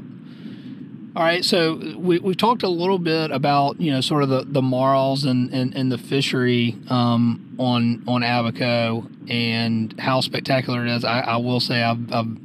all 1.16 1.24
right, 1.24 1.46
so 1.46 1.96
we, 1.98 2.20
we've 2.20 2.36
talked 2.36 2.64
a 2.64 2.70
little 2.70 3.00
bit 3.00 3.32
about 3.32 3.80
you 3.80 3.92
know 3.92 4.02
sort 4.02 4.24
of 4.24 4.30
the, 4.30 4.44
the 4.46 4.62
marls 4.62 5.24
and, 5.24 5.54
and, 5.54 5.74
and 5.74 5.90
the 5.90 5.98
fishery 5.98 6.76
um, 6.90 7.56
on 7.58 8.04
on 8.06 8.22
Abaco 8.22 9.08
and 9.30 9.98
how 9.98 10.20
spectacular 10.20 10.86
it 10.86 10.92
is. 10.92 11.06
I, 11.06 11.22
I 11.22 11.38
will 11.38 11.62
say 11.62 11.82
I've, 11.82 12.12
I've 12.12 12.38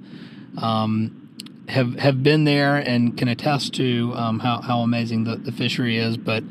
um, 0.62 1.20
have 1.68 1.94
have 1.96 2.22
been 2.22 2.44
there 2.44 2.76
and 2.76 3.18
can 3.18 3.26
attest 3.26 3.74
to 3.74 4.12
um, 4.14 4.38
how, 4.38 4.60
how 4.60 4.80
amazing 4.80 5.24
the, 5.24 5.36
the 5.36 5.52
fishery 5.52 5.96
is. 5.96 6.16
But 6.16 6.44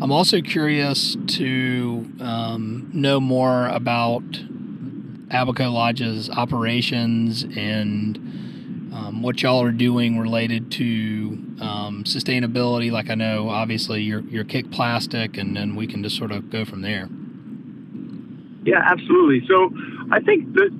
I'm 0.00 0.12
also 0.12 0.40
curious 0.40 1.16
to 1.26 2.08
um, 2.20 2.90
know 2.92 3.20
more 3.20 3.66
about 3.66 4.22
Abaco 5.30 5.70
Lodge's 5.70 6.30
operations 6.30 7.44
and 7.56 8.33
um, 8.94 9.22
what 9.22 9.42
y'all 9.42 9.60
are 9.60 9.72
doing 9.72 10.20
related 10.20 10.70
to 10.70 10.86
um, 11.60 12.04
sustainability. 12.06 12.92
Like 12.92 13.10
I 13.10 13.16
know, 13.16 13.48
obviously, 13.48 14.02
you're, 14.02 14.20
you're 14.20 14.44
kick 14.44 14.70
plastic, 14.70 15.36
and 15.36 15.56
then 15.56 15.74
we 15.74 15.88
can 15.88 16.02
just 16.04 16.16
sort 16.16 16.30
of 16.30 16.48
go 16.48 16.64
from 16.64 16.82
there. 16.82 17.08
Yeah, 18.64 18.80
absolutely. 18.86 19.46
So 19.48 19.70
I 20.12 20.20
think 20.20 20.54
that 20.54 20.70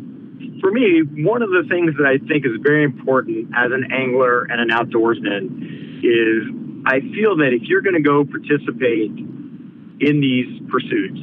for 0.60 0.70
me, 0.70 1.02
one 1.24 1.42
of 1.42 1.50
the 1.50 1.64
things 1.68 1.96
that 1.98 2.06
I 2.06 2.18
think 2.24 2.46
is 2.46 2.52
very 2.62 2.84
important 2.84 3.50
as 3.54 3.72
an 3.72 3.92
angler 3.92 4.44
and 4.44 4.60
an 4.60 4.70
outdoorsman 4.70 5.98
is 6.04 6.54
I 6.86 7.00
feel 7.00 7.36
that 7.38 7.50
if 7.52 7.62
you're 7.62 7.82
going 7.82 7.96
to 7.96 8.02
go 8.02 8.24
participate 8.24 9.10
in 9.10 10.20
these 10.20 10.62
pursuits, 10.70 11.20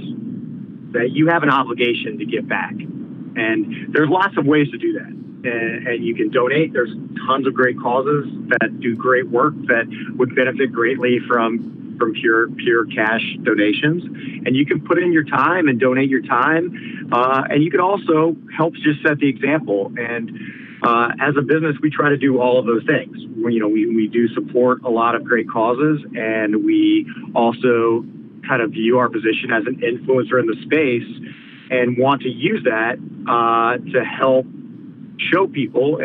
that 0.92 1.12
you 1.12 1.30
have 1.30 1.44
an 1.44 1.50
obligation 1.50 2.20
to 2.20 2.26
give 2.26 2.50
back. 2.50 2.74
And 2.74 3.94
there's 3.94 4.10
lots 4.10 4.36
of 4.38 4.46
ways 4.46 4.70
to 4.72 4.78
do 4.78 4.94
that 5.00 5.22
and, 5.44 5.88
and, 5.88 6.04
you 6.04 6.16
can 6.16 6.30
donate. 6.30 6.74
There's 6.74 6.94
tons 7.28 7.48
of 7.48 7.54
great 7.54 7.80
causes 7.80 8.26
that 8.50 8.80
do 8.80 8.96
great 8.96 9.28
work 9.30 9.54
that 9.68 9.86
would 10.18 10.36
benefit 10.36 10.72
greatly 10.72 11.20
from 11.28 11.96
from 11.98 12.14
pure 12.14 12.50
pure 12.50 12.86
cash 12.86 13.22
donations. 13.44 14.04
And 14.46 14.56
you 14.56 14.66
can 14.66 14.82
put 14.82 14.98
in 14.98 15.14
your 15.14 15.24
time 15.24 15.68
and 15.68 15.80
donate 15.80 16.10
your 16.10 16.24
time, 16.24 17.10
uh, 17.12 17.44
and 17.50 17.64
you 17.64 17.70
can 17.70 17.80
also 17.80 18.36
help 18.56 18.74
just 18.76 19.02
set 19.04 19.20
the 19.20 19.30
example. 19.30 19.92
And 19.98 20.32
uh, 20.84 21.10
as 21.22 21.36
a 21.38 21.42
business, 21.42 21.76
we 21.82 21.92
try 21.92 22.10
to 22.10 22.18
do 22.18 22.42
all 22.42 22.58
of 22.58 22.66
those 22.66 22.84
things. 22.86 23.18
We, 23.38 23.54
you 23.54 23.60
know, 23.60 23.68
we, 23.68 23.86
we 23.86 24.08
do 24.08 24.28
support 24.34 24.82
a 24.84 24.90
lot 24.90 25.14
of 25.16 25.24
great 25.24 25.48
causes, 25.50 26.02
and 26.16 26.66
we 26.66 27.06
also 27.36 28.04
kind 28.48 28.62
of 28.62 28.72
view 28.72 28.98
our 28.98 29.10
position 29.10 29.52
as 29.52 29.66
an 29.68 29.82
influencer 29.82 30.40
in 30.40 30.48
the 30.48 30.58
space 30.66 31.08
and 31.70 31.98
want 31.98 32.22
to 32.24 32.30
use 32.30 32.64
that 32.64 32.98
uh, 33.30 33.78
to 33.92 34.04
help 34.04 34.46
show 35.32 35.48
people 35.48 36.00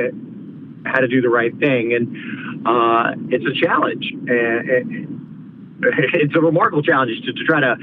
how 0.84 1.00
to 1.00 1.08
do 1.08 1.20
the 1.20 1.28
right 1.28 1.56
thing. 1.58 1.94
And 1.94 2.66
uh, 2.66 3.12
it's 3.28 3.44
a 3.44 3.64
challenge. 3.64 4.12
And 4.12 5.78
it's 6.14 6.34
a 6.34 6.40
remarkable 6.40 6.82
challenge 6.82 7.20
to, 7.24 7.32
to 7.32 7.44
try 7.44 7.60
to 7.60 7.76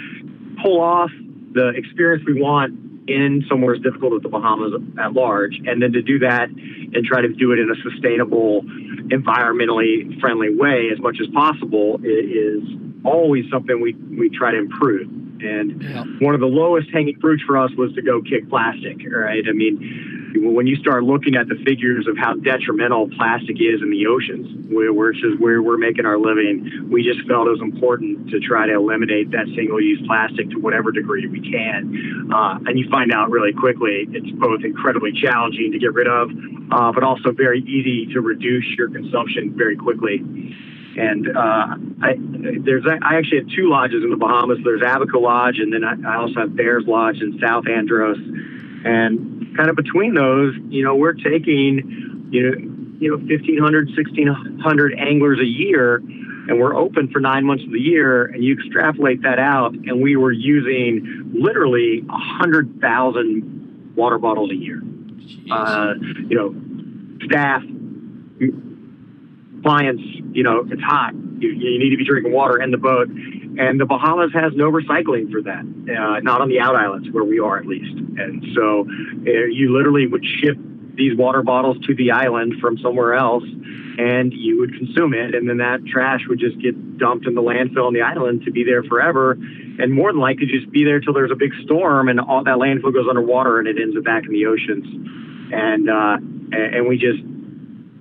pull 0.61 0.81
off 0.81 1.11
the 1.53 1.69
experience 1.69 2.23
we 2.25 2.41
want 2.41 2.79
in 3.07 3.43
somewhere 3.49 3.75
as 3.75 3.81
difficult 3.81 4.13
as 4.13 4.21
the 4.21 4.29
Bahamas 4.29 4.73
at 4.97 5.13
large, 5.13 5.59
and 5.65 5.81
then 5.81 5.91
to 5.91 6.01
do 6.01 6.19
that 6.19 6.47
and 6.49 7.05
try 7.05 7.21
to 7.21 7.27
do 7.27 7.51
it 7.51 7.59
in 7.59 7.69
a 7.69 7.75
sustainable, 7.83 8.61
environmentally 9.11 10.19
friendly 10.21 10.55
way 10.55 10.89
as 10.91 10.99
much 10.99 11.17
as 11.21 11.27
possible 11.33 11.99
is 12.03 12.63
always 13.03 13.43
something 13.51 13.81
we, 13.81 13.93
we 14.17 14.29
try 14.29 14.51
to 14.51 14.57
improve. 14.57 15.09
And 15.41 15.83
yeah. 15.83 16.03
one 16.19 16.33
of 16.33 16.39
the 16.39 16.47
lowest 16.47 16.89
hanging 16.93 17.19
fruits 17.19 17.43
for 17.43 17.57
us 17.57 17.71
was 17.77 17.93
to 17.95 18.01
go 18.01 18.21
kick 18.21 18.49
plastic, 18.49 18.97
right? 19.11 19.43
I 19.47 19.51
mean, 19.51 20.12
when 20.35 20.67
you 20.67 20.75
start 20.77 21.03
looking 21.03 21.35
at 21.35 21.47
the 21.47 21.55
figures 21.65 22.07
of 22.07 22.17
how 22.17 22.33
detrimental 22.33 23.09
plastic 23.09 23.57
is 23.61 23.81
in 23.81 23.91
the 23.91 24.07
oceans, 24.07 24.47
which 24.69 25.23
is 25.23 25.39
where 25.39 25.61
we're 25.61 25.77
making 25.77 26.05
our 26.05 26.17
living, 26.17 26.89
we 26.89 27.03
just 27.03 27.27
felt 27.27 27.47
it 27.47 27.51
was 27.51 27.61
important 27.61 28.29
to 28.29 28.39
try 28.39 28.65
to 28.67 28.73
eliminate 28.73 29.31
that 29.31 29.45
single-use 29.55 30.01
plastic 30.07 30.49
to 30.49 30.59
whatever 30.59 30.91
degree 30.91 31.27
we 31.27 31.39
can. 31.39 32.31
Uh, 32.33 32.59
and 32.65 32.79
you 32.79 32.89
find 32.89 33.11
out 33.11 33.29
really 33.29 33.53
quickly 33.53 34.07
it's 34.09 34.31
both 34.39 34.63
incredibly 34.63 35.11
challenging 35.11 35.71
to 35.71 35.79
get 35.79 35.93
rid 35.93 36.07
of, 36.07 36.29
uh, 36.71 36.91
but 36.91 37.03
also 37.03 37.31
very 37.31 37.61
easy 37.61 38.11
to 38.13 38.21
reduce 38.21 38.65
your 38.77 38.89
consumption 38.89 39.53
very 39.55 39.75
quickly. 39.75 40.17
And 40.95 41.27
uh, 41.35 41.75
I, 42.01 42.15
there's 42.17 42.85
I 42.85 43.17
actually 43.17 43.39
have 43.39 43.49
two 43.49 43.69
lodges 43.69 44.03
in 44.03 44.11
the 44.11 44.17
Bahamas. 44.17 44.59
There's 44.63 44.81
Abaco 44.81 45.19
Lodge, 45.19 45.57
and 45.57 45.73
then 45.73 45.83
I, 45.83 45.95
I 46.07 46.17
also 46.17 46.41
have 46.41 46.55
Bair's 46.55 46.85
Lodge 46.85 47.17
in 47.19 47.39
South 47.39 47.67
Andros. 47.67 48.17
And 48.85 49.32
kind 49.55 49.69
of 49.69 49.75
between 49.75 50.13
those, 50.13 50.55
you 50.69 50.83
know, 50.83 50.95
we're 50.95 51.13
taking, 51.13 52.27
you 52.31 52.43
know, 52.43 52.57
you 52.99 53.09
know, 53.09 53.17
1,500, 53.17 53.87
1,600 53.89 54.93
anglers 54.97 55.39
a 55.39 55.45
year, 55.45 55.97
and 55.97 56.59
we're 56.59 56.75
open 56.75 57.09
for 57.09 57.19
nine 57.19 57.45
months 57.45 57.63
of 57.63 57.71
the 57.71 57.79
year. 57.79 58.25
And 58.25 58.43
you 58.43 58.53
extrapolate 58.53 59.23
that 59.23 59.39
out, 59.39 59.73
and 59.73 60.01
we 60.01 60.15
were 60.15 60.31
using 60.31 61.31
literally 61.33 62.01
100,000 62.05 63.93
water 63.95 64.17
bottles 64.17 64.51
a 64.51 64.55
year. 64.55 64.81
Uh, 65.51 65.93
you 65.99 66.35
know, 66.35 66.55
staff, 67.25 67.61
clients, 69.63 70.03
you 70.31 70.43
know, 70.43 70.65
it's 70.69 70.81
hot. 70.81 71.13
You, 71.13 71.49
you 71.49 71.79
need 71.79 71.89
to 71.89 71.97
be 71.97 72.05
drinking 72.05 72.31
water 72.31 72.61
in 72.61 72.71
the 72.71 72.77
boat. 72.77 73.09
And 73.57 73.79
the 73.79 73.85
Bahamas 73.85 74.31
has 74.33 74.53
no 74.55 74.71
recycling 74.71 75.31
for 75.31 75.41
that, 75.43 75.61
uh, 75.61 76.19
not 76.21 76.41
on 76.41 76.49
the 76.49 76.59
out 76.59 76.75
islands 76.75 77.09
where 77.11 77.23
we 77.23 77.39
are 77.39 77.57
at 77.57 77.65
least. 77.65 77.95
And 78.17 78.45
so 78.55 78.87
uh, 79.27 79.45
you 79.51 79.75
literally 79.75 80.07
would 80.07 80.25
ship 80.25 80.57
these 80.95 81.17
water 81.17 81.41
bottles 81.41 81.77
to 81.87 81.95
the 81.95 82.11
island 82.11 82.53
from 82.61 82.77
somewhere 82.77 83.15
else 83.15 83.43
and 83.97 84.33
you 84.33 84.59
would 84.59 84.73
consume 84.77 85.13
it 85.13 85.35
and 85.35 85.49
then 85.49 85.57
that 85.57 85.85
trash 85.85 86.21
would 86.27 86.39
just 86.39 86.59
get 86.59 86.97
dumped 86.97 87.25
in 87.25 87.33
the 87.33 87.41
landfill 87.41 87.87
on 87.87 87.93
the 87.93 88.01
island 88.01 88.43
to 88.45 88.51
be 88.51 88.63
there 88.63 88.83
forever 88.83 89.31
and 89.31 89.91
more 89.91 90.11
than 90.11 90.21
likely 90.21 90.45
just 90.45 90.69
be 90.71 90.83
there 90.83 90.99
till 90.99 91.13
there's 91.13 91.31
a 91.31 91.35
big 91.35 91.51
storm 91.63 92.09
and 92.09 92.19
all 92.19 92.43
that 92.43 92.57
landfill 92.57 92.93
goes 92.93 93.07
underwater 93.09 93.59
and 93.59 93.67
it 93.67 93.77
ends 93.81 93.97
up 93.97 94.03
back 94.03 94.23
in 94.25 94.33
the 94.33 94.45
oceans 94.45 94.85
and 95.51 95.89
uh 95.89 96.17
and 96.53 96.87
we 96.87 96.97
just 96.97 97.21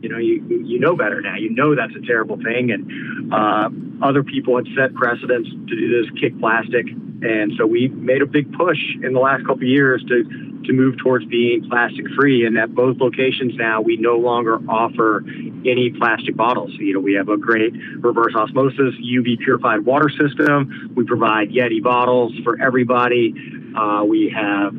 you 0.02 0.08
know 0.08 0.18
you 0.18 0.42
you 0.64 0.78
know 0.78 0.96
better 0.96 1.20
now 1.20 1.36
you 1.36 1.50
know 1.50 1.74
that's 1.74 1.94
a 1.94 2.06
terrible 2.06 2.36
thing 2.36 2.70
and 2.70 3.32
uh 3.32 3.70
other 4.04 4.22
people 4.22 4.56
had 4.56 4.66
set 4.76 4.92
precedents 4.94 5.48
to 5.68 5.76
do 5.76 6.02
this 6.02 6.10
kick 6.20 6.38
plastic 6.40 6.86
and 7.22 7.52
so 7.56 7.64
we 7.64 7.88
made 7.88 8.20
a 8.20 8.26
big 8.26 8.52
push 8.52 8.80
in 9.02 9.12
the 9.12 9.20
last 9.20 9.40
couple 9.46 9.62
of 9.62 9.68
years 9.68 10.02
to 10.08 10.24
to 10.64 10.72
move 10.72 10.96
towards 10.98 11.24
being 11.26 11.68
plastic 11.68 12.06
free. 12.16 12.46
And 12.46 12.56
at 12.58 12.74
both 12.74 12.98
locations 12.98 13.54
now, 13.56 13.80
we 13.80 13.96
no 13.96 14.16
longer 14.16 14.58
offer 14.68 15.24
any 15.64 15.90
plastic 15.90 16.36
bottles. 16.36 16.70
You 16.78 16.94
know, 16.94 17.00
we 17.00 17.14
have 17.14 17.28
a 17.28 17.36
great 17.36 17.72
reverse 17.98 18.34
osmosis 18.34 18.94
UV 19.00 19.38
purified 19.38 19.84
water 19.84 20.08
system. 20.08 20.92
We 20.94 21.04
provide 21.04 21.50
Yeti 21.50 21.82
bottles 21.82 22.32
for 22.44 22.60
everybody. 22.60 23.34
Uh, 23.74 24.04
we 24.04 24.32
have 24.34 24.74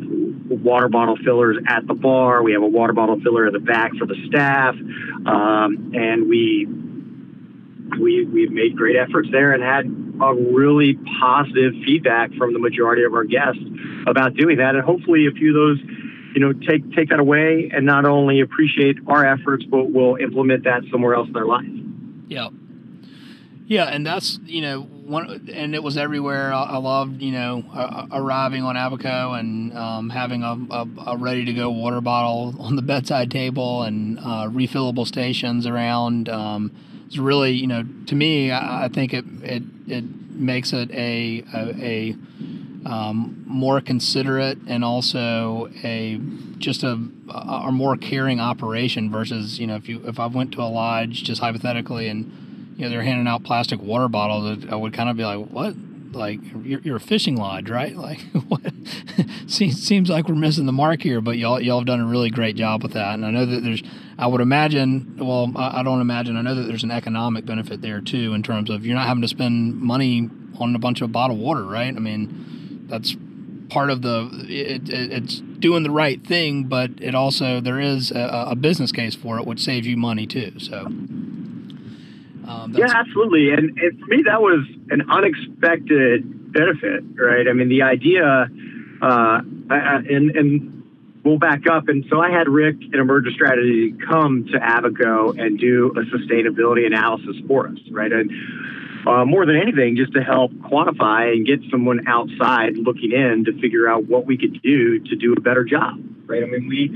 water 0.50 0.90
bottle 0.90 1.18
fillers 1.24 1.58
at 1.68 1.88
the 1.88 1.94
bar. 1.94 2.44
We 2.44 2.54
have 2.54 2.64
a 2.64 2.68
water 2.68 2.94
bottle 2.94 3.20
filler 3.20 3.48
in 3.48 3.54
the 3.54 3.60
back 3.60 3.92
for 3.98 4.06
the 4.06 4.16
staff, 4.28 4.76
um, 4.76 5.92
and 5.94 6.30
we 6.30 6.68
we 8.00 8.26
we've 8.26 8.52
made 8.52 8.76
great 8.76 8.96
efforts 8.96 9.30
there 9.32 9.54
and 9.54 9.64
had 9.64 9.86
a 10.22 10.34
really 10.34 10.98
positive 11.20 11.74
feedback 11.86 12.34
from 12.34 12.54
the 12.54 12.60
majority 12.60 13.04
of 13.04 13.14
our 13.14 13.24
guests 13.24 13.62
about 14.08 14.36
doing 14.36 14.58
that. 14.58 14.76
And 14.76 14.84
hopefully, 14.84 15.28
a 15.28 15.32
few 15.32 15.50
of 15.50 15.56
those, 15.56 15.80
you 16.36 16.40
know, 16.40 16.54
take 16.54 16.92
take 16.94 17.10
that 17.10 17.20
away 17.20 17.72
and 17.74 17.86
not 17.86 18.06
only 18.06 18.42
appreciate 18.42 18.98
our 19.08 19.26
efforts, 19.26 19.66
but 19.66 19.92
will 19.92 20.18
implement 20.18 20.66
that 20.66 20.84
somewhere 20.92 21.16
else 21.16 21.28
in 21.28 21.34
their 21.34 21.46
life. 21.46 21.66
Yeah, 22.28 22.50
yeah, 23.66 23.86
and 23.86 24.06
that's 24.06 24.40
you 24.46 24.62
know 24.62 24.88
one, 25.06 25.50
and 25.54 25.76
it 25.76 25.84
was 25.84 25.98
everywhere. 25.98 26.54
I, 26.54 26.64
I 26.64 26.78
loved 26.78 27.22
you 27.22 27.32
know 27.32 27.64
uh, 27.74 28.08
arriving 28.12 28.64
on 28.64 28.76
Abaco 28.76 29.34
and 29.34 29.76
um, 29.78 30.10
having 30.10 30.44
a, 30.44 30.58
a, 30.72 30.88
a, 31.08 31.18
ready 31.18 31.46
to 31.46 31.54
go 31.54 31.70
water 31.70 32.02
bottle 32.02 32.56
on 32.60 32.76
the 32.76 32.82
bedside 32.82 33.32
table 33.32 33.84
and 33.84 34.20
uh, 34.20 34.48
refillable 34.50 35.08
stations 35.08 35.66
around. 35.66 36.30
Um, 36.30 36.72
it's 37.06 37.18
really 37.18 37.52
you 37.52 37.68
know 37.68 37.84
to 38.08 38.16
me, 38.16 38.52
I, 38.52 38.86
I 38.86 38.88
think 38.88 39.14
it 39.14 39.26
it 39.42 39.64
it 39.88 40.04
makes 40.32 40.74
it 40.74 40.92
a 40.92 41.44
a, 41.54 41.60
a 41.82 42.16
um, 42.86 43.44
more 43.48 43.80
considerate 43.82 44.58
and 44.68 44.84
also 44.84 45.70
a 45.84 46.20
just 46.58 46.84
a, 46.84 47.00
a 47.30 47.72
more 47.72 47.96
caring 47.98 48.40
operation 48.40 49.12
versus 49.12 49.60
you 49.60 49.68
know 49.68 49.76
if 49.76 49.88
you 49.88 50.02
if 50.06 50.20
I 50.20 50.28
went 50.28 50.52
to 50.54 50.62
a 50.62 50.68
lodge 50.68 51.24
just 51.24 51.42
hypothetically 51.42 52.08
and 52.08 52.43
you 52.76 52.84
know 52.84 52.90
they're 52.90 53.04
handing 53.04 53.28
out 53.28 53.44
plastic 53.44 53.82
water 53.82 54.08
bottles 54.08 54.66
I 54.70 54.76
would 54.76 54.94
kind 54.94 55.10
of 55.10 55.18
be 55.18 55.24
like 55.24 55.48
what 55.48 55.76
like 56.12 56.40
you're, 56.64 56.80
you're 56.82 56.96
a 56.98 57.02
fishing 57.02 57.36
lodge 57.36 57.70
right 57.70 57.96
like 57.96 58.22
what 58.48 58.62
seems, 59.48 59.82
seems 59.82 60.10
like 60.10 60.28
we're 60.28 60.36
missing 60.36 60.66
the 60.66 60.72
mark 60.72 61.02
here 61.02 61.22
but 61.22 61.38
y'all 61.38 61.60
y'all 61.60 61.80
have 61.80 61.88
done 61.88 62.00
a 62.00 62.06
really 62.06 62.30
great 62.30 62.56
job 62.56 62.84
with 62.84 62.94
that 62.94 63.14
and 63.16 63.26
I 63.26 63.32
know 63.32 63.46
that 63.46 63.64
there's 63.64 63.84
I 64.18 64.28
would 64.28 64.42
imagine 64.42 65.18
well 65.18 65.52
I, 65.56 65.80
I 65.80 65.84
don't 65.84 66.02
imagine 66.02 66.38
I 66.38 66.42
know 66.42 66.56
that 66.56 66.64
there's 66.64 66.84
an 66.84 66.92
economic 66.92 67.46
benefit 67.46 67.82
there 67.82 68.02
too 68.02 68.34
in 68.34 68.44
terms 68.44 68.70
of 68.70 68.86
you're 68.86 68.96
not 68.96 69.08
having 69.08 69.22
to 69.22 69.28
spend 69.28 69.80
money 69.82 70.30
on 70.60 70.76
a 70.76 70.80
bunch 70.80 71.02
of 71.02 71.12
bottled 71.12 71.40
water 71.40 71.64
right 71.64 71.96
I 71.96 72.00
mean 72.00 72.86
that's 72.88 73.16
part 73.70 73.90
of 73.90 74.02
the 74.04 74.30
it, 74.48 74.90
it, 74.90 75.12
it's 75.12 75.40
doing 75.40 75.84
the 75.84 75.92
right 75.92 76.22
thing, 76.26 76.66
but 76.66 76.92
it 77.00 77.16
also 77.16 77.60
there 77.60 77.80
is 77.80 78.12
a, 78.12 78.48
a 78.50 78.56
business 78.56 78.92
case 78.92 79.16
for 79.16 79.40
it, 79.40 79.48
which 79.48 79.60
saves 79.60 79.88
you 79.88 79.98
money 79.98 80.28
too. 80.28 80.60
So. 80.60 80.88
Um, 82.48 82.74
yeah, 82.74 82.92
absolutely, 82.94 83.52
and, 83.52 83.78
and 83.78 84.00
for 84.00 84.06
me 84.08 84.24
that 84.26 84.42
was 84.42 84.66
an 84.90 85.10
unexpected 85.10 86.52
benefit, 86.54 87.04
right? 87.16 87.48
I 87.48 87.54
mean, 87.54 87.70
the 87.70 87.82
idea, 87.84 88.48
uh, 89.02 89.42
and 89.70 90.32
and 90.36 90.74
we'll 91.24 91.40
back 91.40 91.68
up. 91.68 91.88
And 91.88 92.06
so 92.10 92.20
I 92.20 92.30
had 92.30 92.48
Rick 92.48 92.78
and 92.82 92.94
Emerger 92.94 93.34
Strategy 93.34 93.94
come 94.08 94.46
to 94.52 94.58
Abaco 94.58 95.32
and 95.32 95.58
do 95.60 95.94
a 95.96 96.02
sustainability 96.16 96.86
analysis 96.86 97.36
for 97.48 97.68
us, 97.68 97.78
right? 97.92 98.12
And 98.12 98.32
uh, 99.08 99.26
more 99.26 99.46
than 99.46 99.58
anything, 99.58 99.96
just 99.98 100.14
to 100.14 100.22
help 100.22 100.52
quantify 100.54 101.34
and 101.34 101.46
get 101.46 101.60
someone 101.70 102.08
outside 102.08 102.78
looking 102.78 103.12
in 103.12 103.46
to 103.46 103.60
figure 103.60 103.88
out 103.88 104.06
what 104.06 104.26
we 104.26 104.38
could 104.38 104.62
do 104.62 105.00
to 105.00 105.16
do 105.16 105.34
a 105.34 105.42
better 105.42 105.64
job, 105.64 105.96
right? 106.26 106.44
I 106.44 106.46
mean, 106.46 106.68
we, 106.68 106.90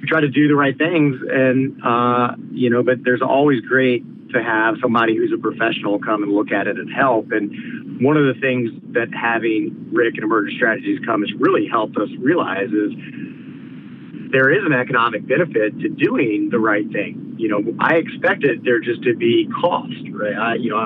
we 0.00 0.06
try 0.06 0.20
to 0.20 0.28
do 0.28 0.46
the 0.48 0.54
right 0.54 0.76
things, 0.76 1.16
and 1.28 1.80
uh, 1.84 2.36
you 2.52 2.70
know, 2.70 2.82
but 2.82 3.02
there's 3.02 3.22
always 3.22 3.60
great 3.62 4.04
to 4.32 4.42
have 4.42 4.76
somebody 4.82 5.16
who's 5.16 5.32
a 5.32 5.40
professional 5.40 5.98
come 5.98 6.22
and 6.22 6.32
look 6.32 6.52
at 6.52 6.66
it 6.66 6.76
and 6.78 6.92
help. 6.92 7.32
And 7.32 8.00
one 8.00 8.16
of 8.16 8.34
the 8.34 8.40
things 8.40 8.70
that 8.92 9.08
having 9.14 9.90
Rick 9.92 10.14
and 10.16 10.30
Emerger 10.30 10.54
Strategies 10.56 11.00
come 11.04 11.22
has 11.22 11.32
really 11.38 11.66
helped 11.66 11.96
us 11.96 12.08
realize 12.18 12.68
is 12.68 12.92
there 14.32 14.50
is 14.50 14.64
an 14.64 14.72
economic 14.72 15.26
benefit 15.26 15.78
to 15.80 15.88
doing 15.88 16.48
the 16.50 16.58
right 16.58 16.86
thing. 16.92 17.34
You 17.38 17.48
know, 17.48 17.74
I 17.80 17.96
expected 17.96 18.64
there 18.64 18.80
just 18.80 19.02
to 19.02 19.16
be 19.16 19.48
cost, 19.60 19.94
right? 20.12 20.34
I, 20.34 20.54
you 20.54 20.70
know, 20.70 20.78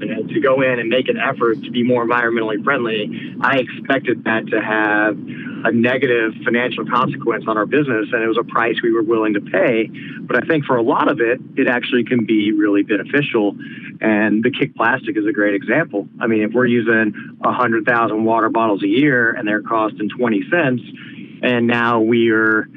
to 0.00 0.40
go 0.40 0.62
in 0.62 0.78
and 0.78 0.88
make 0.88 1.08
an 1.08 1.18
effort 1.18 1.62
to 1.62 1.70
be 1.70 1.82
more 1.82 2.06
environmentally 2.06 2.62
friendly, 2.64 3.34
I 3.40 3.58
expected 3.58 4.24
that 4.24 4.46
to 4.48 4.60
have 4.60 5.18
a 5.64 5.72
negative 5.72 6.32
financial 6.44 6.86
consequence 6.86 7.44
on 7.46 7.58
our 7.58 7.66
business, 7.66 8.08
and 8.12 8.22
it 8.22 8.26
was 8.26 8.38
a 8.38 8.44
price 8.44 8.76
we 8.82 8.92
were 8.92 9.02
willing 9.02 9.34
to 9.34 9.40
pay. 9.40 9.90
But 10.20 10.42
I 10.42 10.46
think 10.46 10.64
for 10.64 10.76
a 10.76 10.82
lot 10.82 11.10
of 11.10 11.20
it, 11.20 11.40
it 11.56 11.68
actually 11.68 12.04
can 12.04 12.24
be 12.24 12.52
really 12.52 12.82
beneficial. 12.82 13.56
And 14.00 14.42
the 14.42 14.50
kick 14.50 14.74
plastic 14.74 15.16
is 15.18 15.26
a 15.26 15.32
great 15.32 15.54
example. 15.54 16.08
I 16.18 16.26
mean, 16.26 16.42
if 16.42 16.52
we're 16.52 16.66
using 16.66 17.36
100,000 17.38 18.24
water 18.24 18.48
bottles 18.48 18.82
a 18.82 18.88
year 18.88 19.30
and 19.32 19.46
they're 19.46 19.62
costing 19.62 20.08
20 20.08 20.42
cents, 20.50 20.82
and 21.42 21.66
now 21.66 22.00
we 22.00 22.30
are 22.30 22.68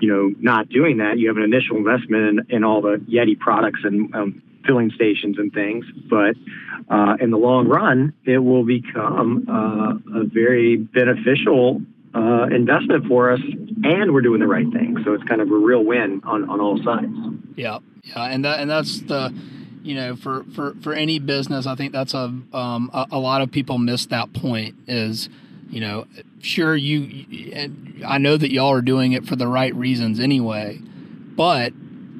you 0.00 0.08
know, 0.08 0.32
not 0.38 0.68
doing 0.68 0.98
that, 0.98 1.18
you 1.18 1.26
have 1.26 1.36
an 1.36 1.42
initial 1.42 1.76
investment 1.76 2.46
in, 2.50 2.56
in 2.56 2.64
all 2.64 2.80
the 2.80 2.98
Yeti 3.08 3.36
products 3.36 3.80
and 3.82 4.14
um, 4.14 4.42
filling 4.68 4.90
stations 4.90 5.38
and 5.38 5.52
things. 5.52 5.84
But 6.08 6.36
uh, 6.90 7.16
in 7.20 7.30
the 7.30 7.38
long 7.38 7.66
run, 7.66 8.12
it 8.24 8.38
will 8.38 8.64
become 8.64 9.46
uh, 9.48 10.20
a 10.20 10.24
very 10.24 10.76
beneficial 10.76 11.80
uh, 12.14 12.44
investment 12.44 13.06
for 13.06 13.32
us, 13.32 13.40
and 13.84 14.12
we're 14.12 14.20
doing 14.20 14.40
the 14.40 14.46
right 14.46 14.70
thing. 14.72 14.96
So 15.04 15.14
it's 15.14 15.24
kind 15.24 15.40
of 15.40 15.50
a 15.50 15.56
real 15.56 15.84
win 15.84 16.20
on, 16.24 16.48
on 16.48 16.60
all 16.60 16.78
sides. 16.82 17.12
Yeah, 17.56 17.78
yeah, 18.04 18.24
and 18.24 18.44
that 18.44 18.60
and 18.60 18.70
that's 18.70 19.00
the 19.02 19.34
you 19.82 19.94
know 19.94 20.16
for 20.16 20.44
for 20.54 20.74
for 20.82 20.92
any 20.92 21.18
business, 21.18 21.66
I 21.66 21.74
think 21.74 21.92
that's 21.92 22.14
a 22.14 22.32
um, 22.52 22.90
a, 22.92 23.06
a 23.12 23.18
lot 23.18 23.42
of 23.42 23.50
people 23.50 23.78
miss 23.78 24.06
that 24.06 24.32
point 24.32 24.74
is 24.86 25.28
you 25.68 25.80
know 25.80 26.06
sure 26.40 26.74
you 26.76 27.26
I 28.06 28.18
know 28.18 28.36
that 28.36 28.50
y'all 28.50 28.72
are 28.72 28.82
doing 28.82 29.12
it 29.12 29.26
for 29.26 29.36
the 29.36 29.46
right 29.46 29.74
reasons 29.74 30.20
anyway, 30.20 30.78
but 31.36 31.72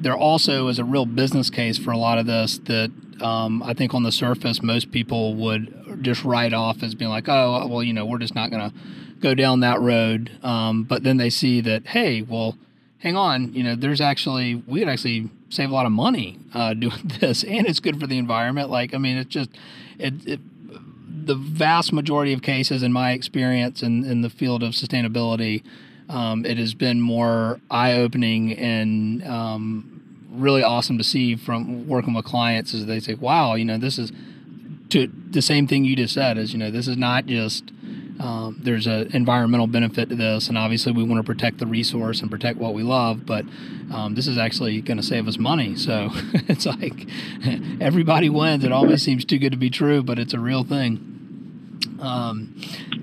there 0.03 0.17
also 0.17 0.69
is 0.69 0.79
a 0.79 0.85
real 0.85 1.07
business 1.07 1.51
case 1.51 1.79
for 1.79 1.91
a 1.91 1.99
lot 1.99 2.19
of 2.19 2.27
this 2.27 2.59
that 2.65 2.91
um, 3.21 3.63
I 3.63 3.75
think 3.75 3.95
on 3.95 4.03
the 4.03 4.13
surface 4.13 4.63
most 4.63 4.93
people 4.93 5.35
would 5.35 6.03
just 6.03 6.25
write 6.25 6.53
off 6.53 6.83
as 6.83 6.95
being 6.95 7.11
like, 7.11 7.29
oh, 7.29 7.67
well, 7.67 7.83
you 7.83 7.93
know, 7.93 8.07
we're 8.07 8.19
just 8.19 8.35
not 8.35 8.51
going 8.51 8.71
to 8.71 8.77
go 9.21 9.35
down 9.35 9.61
that 9.61 9.81
road. 9.81 10.31
Um, 10.43 10.85
but 10.85 11.03
then 11.03 11.17
they 11.17 11.31
see 11.31 11.61
that, 11.63 11.89
hey, 11.89 12.23
well, 12.23 12.57
hang 12.99 13.17
on, 13.17 13.53
you 13.55 13.63
know, 13.63 13.75
there's 13.75 14.01
actually 14.01 14.57
we 14.67 14.81
could 14.81 14.89
actually 14.89 15.31
save 15.51 15.71
a 15.71 15.75
lot 15.75 15.87
of 15.87 15.93
money 15.93 16.39
uh, 16.55 16.75
doing 16.75 17.13
this, 17.21 17.45
and 17.45 17.67
it's 17.67 17.81
good 17.81 17.99
for 18.01 18.07
the 18.07 18.19
environment. 18.19 18.71
Like, 18.71 18.95
I 18.95 18.99
mean, 18.99 19.17
it's 19.17 19.31
just 19.31 19.51
it, 19.99 20.15
it 20.27 20.41
the 21.27 21.35
vast 21.35 21.93
majority 21.93 22.33
of 22.33 22.43
cases, 22.43 22.83
in 22.83 22.93
my 22.93 23.13
experience 23.13 23.83
in, 23.83 24.05
in 24.05 24.23
the 24.23 24.31
field 24.31 24.63
of 24.63 24.73
sustainability, 24.73 25.63
um, 26.09 26.45
it 26.45 26.59
has 26.59 26.75
been 26.75 27.01
more 27.01 27.61
eye 27.71 27.93
opening 27.95 28.53
and 28.53 29.27
um, 29.27 30.27
really 30.31 30.63
awesome 30.63 30.99
to 30.99 31.05
see 31.05 31.37
from 31.37 31.87
working 31.87 32.15
with 32.15 32.25
clients 32.25 32.75
as 32.75 32.87
they 32.87 33.01
say, 33.01 33.15
wow, 33.15 33.55
you 33.55 33.65
know, 33.65 33.79
this 33.79 33.99
is 33.99 34.13
to 34.91 35.07
the 35.31 35.43
same 35.43 35.67
thing 35.67 35.85
you 35.85 35.95
just 35.97 36.15
said 36.15 36.39
is, 36.39 36.53
you 36.53 36.59
know, 36.59 36.71
this 36.71 36.89
is 36.89 36.97
not 36.97 37.27
just 37.27 37.71
um, 38.21 38.59
there's 38.61 38.87
an 38.87 39.15
environmental 39.15 39.69
benefit 39.69 40.09
to 40.09 40.17
this, 40.17 40.49
and 40.49 40.59
obviously 40.59 40.91
we 40.91 41.05
want 41.05 41.19
to 41.19 41.23
protect 41.23 41.59
the 41.59 41.67
resource 41.67 42.21
and 42.21 42.31
protect 42.31 42.59
what 42.59 42.75
we 42.75 42.83
love, 42.83 43.25
but 43.25 43.45
um, 43.93 44.15
this 44.17 44.27
is 44.27 44.37
actually 44.37 44.81
going 44.81 44.97
to 44.97 45.05
save 45.05 45.29
us 45.29 45.39
money. 45.39 45.77
So 45.77 46.09
it's 46.49 46.67
like 46.67 47.07
everybody 47.81 48.29
wins. 48.29 48.65
It 48.65 48.73
almost 48.73 49.05
seems 49.05 49.25
too 49.25 49.39
good 49.39 49.53
to 49.53 49.59
be 49.59 49.71
true, 49.71 50.03
but 50.03 50.19
it's 50.19 50.35
a 50.35 50.41
real 50.41 50.65
thing. 50.65 51.15
Um, 52.01 52.61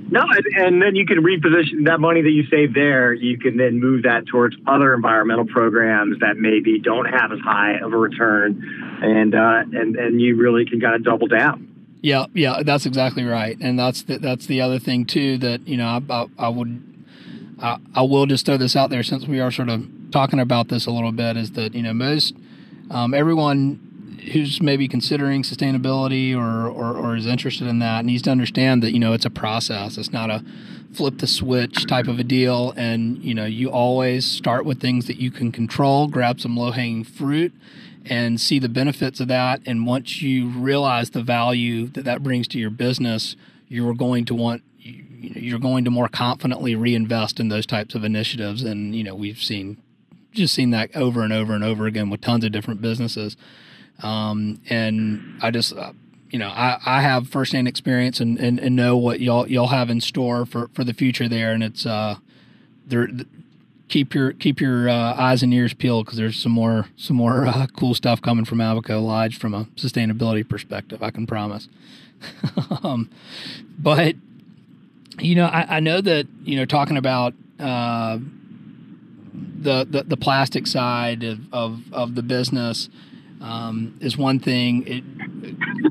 no, 0.10 0.22
and 0.58 0.82
then 0.82 0.96
you 0.96 1.06
can 1.06 1.24
reposition 1.24 1.86
that 1.86 2.00
money 2.00 2.22
that 2.22 2.30
you 2.30 2.46
save 2.48 2.74
there. 2.74 3.14
You 3.14 3.38
can 3.38 3.58
then 3.58 3.80
move 3.80 4.04
that 4.04 4.28
towards 4.28 4.56
other 4.68 4.94
environmental 4.94 5.46
programs 5.46 6.20
that 6.20 6.38
maybe 6.38 6.80
don't 6.80 7.06
have 7.06 7.32
as 7.32 7.40
high 7.40 7.80
of 7.80 7.92
a 7.92 7.98
return, 7.98 8.64
and 9.02 9.34
uh, 9.34 9.64
and 9.74 9.96
and 9.96 10.22
you 10.22 10.38
really 10.38 10.66
can 10.66 10.80
kind 10.80 10.96
of 10.96 11.04
double 11.04 11.28
down. 11.28 11.72
Yeah, 12.02 12.26
yeah, 12.34 12.62
that's 12.64 12.86
exactly 12.86 13.24
right, 13.24 13.58
and 13.60 13.80
that's 13.80 14.04
the, 14.04 14.20
that's 14.20 14.46
the 14.46 14.62
other 14.62 14.78
thing 14.78 15.06
too 15.06 15.40
that 15.40 15.68
you 15.68 15.78
know 15.78 15.88
I, 15.88 16.02
I, 16.10 16.26
I 16.38 16.50
would 16.50 16.84
I, 17.60 17.78
I 17.96 18.02
will 18.04 18.28
just 18.28 18.46
throw 18.46 18.58
this 18.58 18.76
out 18.76 18.92
there 18.92 19.04
since 19.04 19.28
we 19.28 19.40
are 19.40 19.52
sort 19.52 19.70
of 19.70 19.86
talking 20.12 20.40
about 20.40 20.68
this 20.68 20.86
a 20.86 20.92
little 20.92 21.12
bit 21.12 21.36
is 21.36 21.52
that 21.52 21.74
you 21.74 21.82
know 21.82 21.94
most 21.94 22.36
um, 22.92 23.14
everyone 23.14 23.85
who's 24.32 24.62
maybe 24.62 24.88
considering 24.88 25.44
sustainability 25.44 26.36
or, 26.36 26.68
or, 26.68 26.98
or 26.98 27.16
is 27.16 27.26
interested 27.26 27.68
in 27.68 27.80
that 27.80 28.06
needs 28.06 28.22
to 28.24 28.32
understand 28.32 28.84
that 28.84 28.92
you 28.92 29.00
know 29.00 29.14
it's 29.14 29.26
a 29.26 29.30
process. 29.30 29.98
It's 29.98 30.12
not 30.12 30.30
a 30.30 30.44
flip 30.94 31.18
the 31.18 31.28
switch 31.28 31.86
type 31.88 32.08
of 32.08 32.20
a 32.20 32.24
deal, 32.24 32.74
and 32.78 33.24
you 33.24 33.34
know 33.34 33.46
you 33.46 33.70
always 33.70 34.26
start 34.30 34.66
with 34.66 34.80
things 34.80 35.08
that 35.08 35.18
you 35.18 35.32
can 35.32 35.52
control, 35.52 36.08
grab 36.08 36.40
some 36.40 36.56
low 36.58 36.72
hanging 36.72 37.04
fruit, 37.04 37.54
and 38.06 38.40
see 38.40 38.60
the 38.60 38.70
benefits 38.70 39.20
of 39.20 39.28
that. 39.28 39.62
And 39.66 39.86
once 39.86 40.22
you 40.22 40.50
realize 40.50 41.12
the 41.12 41.24
value 41.24 41.88
that 41.88 42.06
that 42.06 42.24
brings 42.24 42.48
to 42.50 42.60
your 42.60 42.70
business, 42.70 43.36
you're 43.68 43.96
going 43.96 44.26
to 44.26 44.36
want 44.36 44.64
you're 44.80 45.60
going 45.60 45.84
to 45.86 45.92
more 45.92 46.08
confidently 46.08 46.76
reinvest 46.76 47.40
in 47.40 47.50
those 47.50 47.66
types 47.66 47.96
of 47.96 48.04
initiatives. 48.04 48.64
And 48.64 48.96
you 48.96 49.04
know 49.04 49.16
we've 49.16 49.42
seen 49.42 49.82
just 50.32 50.54
seen 50.54 50.72
that 50.72 50.96
over 50.96 51.22
and 51.22 51.34
over 51.34 51.54
and 51.54 51.64
over 51.64 51.88
again 51.88 52.10
with 52.10 52.22
tons 52.22 52.44
of 52.44 52.52
different 52.52 52.82
businesses. 52.82 53.36
Um, 54.04 54.62
and 54.70 55.40
I 55.42 55.52
just 55.52 55.74
uh, 55.76 55.94
you 56.30 56.40
know 56.40 56.50
I, 56.50 56.80
I 56.86 57.02
have 57.02 57.28
firsthand 57.28 57.68
experience 57.68 58.20
and, 58.20 58.38
and, 58.38 58.60
and 58.60 58.76
know 58.76 58.98
what 58.98 59.20
y'all 59.20 59.48
y'all 59.48 59.68
have 59.68 59.90
in 59.90 60.02
store 60.02 60.46
for, 60.46 60.70
for 60.74 60.84
the 60.84 60.94
future 60.94 61.28
there. 61.28 61.52
And 61.52 61.64
it's 61.64 61.86
uh 61.86 62.16
there 62.86 63.08
keep 63.88 64.14
your 64.14 64.34
keep 64.34 64.60
your 64.60 64.90
uh, 64.90 65.14
eyes 65.16 65.44
and 65.44 65.54
ears 65.54 65.74
peeled 65.74 66.06
because 66.06 66.18
there's 66.18 66.42
some 66.42 66.52
more 66.52 66.88
some 66.98 67.16
more 67.16 67.48
uh, 67.48 67.68
cool 67.78 67.94
stuff 67.94 68.22
coming 68.22 68.46
from 68.46 68.62
Abaco 68.62 69.02
Lodge 69.02 69.38
from 69.38 69.54
a 69.54 69.66
sustainability 69.76 70.48
perspective. 70.48 71.04
I 71.04 71.12
can 71.12 71.28
promise. 71.28 71.68
um, 72.84 73.10
but 73.78 74.16
you 75.20 75.36
know, 75.36 75.46
I, 75.46 75.78
I, 75.78 75.80
know 75.80 76.02
that 76.02 76.28
you 76.44 76.58
know 76.58 76.66
talking 76.66 76.98
about 76.98 77.34
uh, 77.60 78.18
the, 79.34 79.86
the, 79.90 80.04
the 80.08 80.18
plastic 80.18 80.68
side 80.68 81.24
of 81.24 81.40
of, 81.54 81.94
of 81.94 82.16
the 82.16 82.24
business 82.24 82.90
um, 83.42 83.98
is 84.02 84.18
one 84.18 84.40
thing. 84.40 84.84
It, 84.88 85.04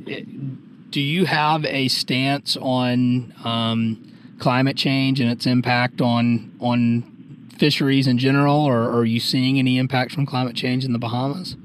it, 0.09 0.91
do 0.91 1.01
you 1.01 1.27
have 1.27 1.65
a 1.65 1.89
stance 1.89 2.57
on 2.57 3.35
um, 3.45 4.13
climate 4.39 4.77
change 4.77 5.21
and 5.21 5.31
its 5.31 5.47
impact 5.47 6.01
on 6.01 6.55
on 6.61 7.49
fisheries 7.59 8.07
in 8.07 8.19
general, 8.19 8.65
or, 8.65 8.83
or 8.83 8.99
are 8.99 9.05
you 9.05 9.21
seeing 9.21 9.59
any 9.59 9.79
impact 9.79 10.13
from 10.13 10.27
climate 10.27 10.57
change 10.57 10.85
in 10.85 10.93
the 10.93 10.99
Bahamas? 10.99 11.57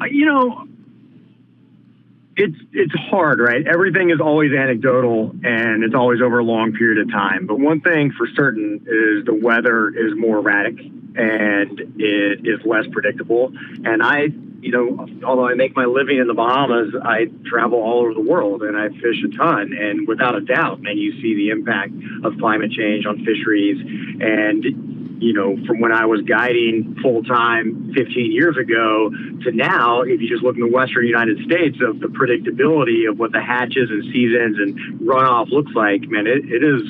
Uh, 0.00 0.06
you 0.10 0.26
know, 0.26 0.66
it's 2.36 2.56
it's 2.72 2.94
hard, 3.10 3.38
right? 3.40 3.66
Everything 3.66 4.10
is 4.10 4.20
always 4.20 4.52
anecdotal 4.52 5.30
and 5.42 5.84
it's 5.84 5.94
always 5.94 6.20
over 6.20 6.40
a 6.40 6.44
long 6.44 6.72
period 6.72 6.98
of 7.00 7.10
time. 7.10 7.46
But 7.46 7.60
one 7.60 7.80
thing 7.80 8.12
for 8.16 8.26
certain 8.34 8.84
is 8.86 9.24
the 9.24 9.34
weather 9.34 9.88
is 9.88 10.16
more 10.16 10.38
erratic 10.38 10.78
and 11.16 11.80
it 11.96 12.46
is 12.46 12.64
less 12.64 12.86
predictable. 12.92 13.52
And 13.84 14.02
I 14.02 14.28
you 14.64 14.70
know, 14.70 15.06
although 15.22 15.46
I 15.46 15.52
make 15.52 15.76
my 15.76 15.84
living 15.84 16.16
in 16.16 16.26
the 16.26 16.32
Bahamas, 16.32 16.94
I 17.04 17.26
travel 17.44 17.82
all 17.82 18.00
over 18.00 18.14
the 18.14 18.22
world 18.22 18.62
and 18.62 18.74
I 18.74 18.88
fish 18.88 19.22
a 19.22 19.36
ton. 19.36 19.74
And 19.74 20.08
without 20.08 20.36
a 20.36 20.40
doubt, 20.40 20.80
man, 20.80 20.96
you 20.96 21.20
see 21.20 21.34
the 21.34 21.50
impact 21.50 21.92
of 22.24 22.38
climate 22.38 22.72
change 22.72 23.04
on 23.04 23.22
fisheries. 23.26 23.76
And, 24.22 25.20
you 25.22 25.34
know, 25.34 25.58
from 25.66 25.80
when 25.80 25.92
I 25.92 26.06
was 26.06 26.22
guiding 26.22 26.96
full 27.02 27.22
time 27.24 27.92
15 27.94 28.32
years 28.32 28.56
ago 28.56 29.10
to 29.42 29.52
now, 29.52 30.00
if 30.00 30.22
you 30.22 30.30
just 30.30 30.42
look 30.42 30.56
in 30.56 30.62
the 30.62 30.72
Western 30.74 31.06
United 31.06 31.44
States 31.44 31.76
of 31.86 32.00
the 32.00 32.08
predictability 32.08 33.06
of 33.06 33.18
what 33.18 33.32
the 33.32 33.42
hatches 33.42 33.90
and 33.90 34.02
seasons 34.14 34.56
and 34.56 34.98
runoff 35.00 35.50
looks 35.50 35.72
like, 35.74 36.08
man, 36.08 36.26
it, 36.26 36.40
it 36.48 36.64
is 36.64 36.80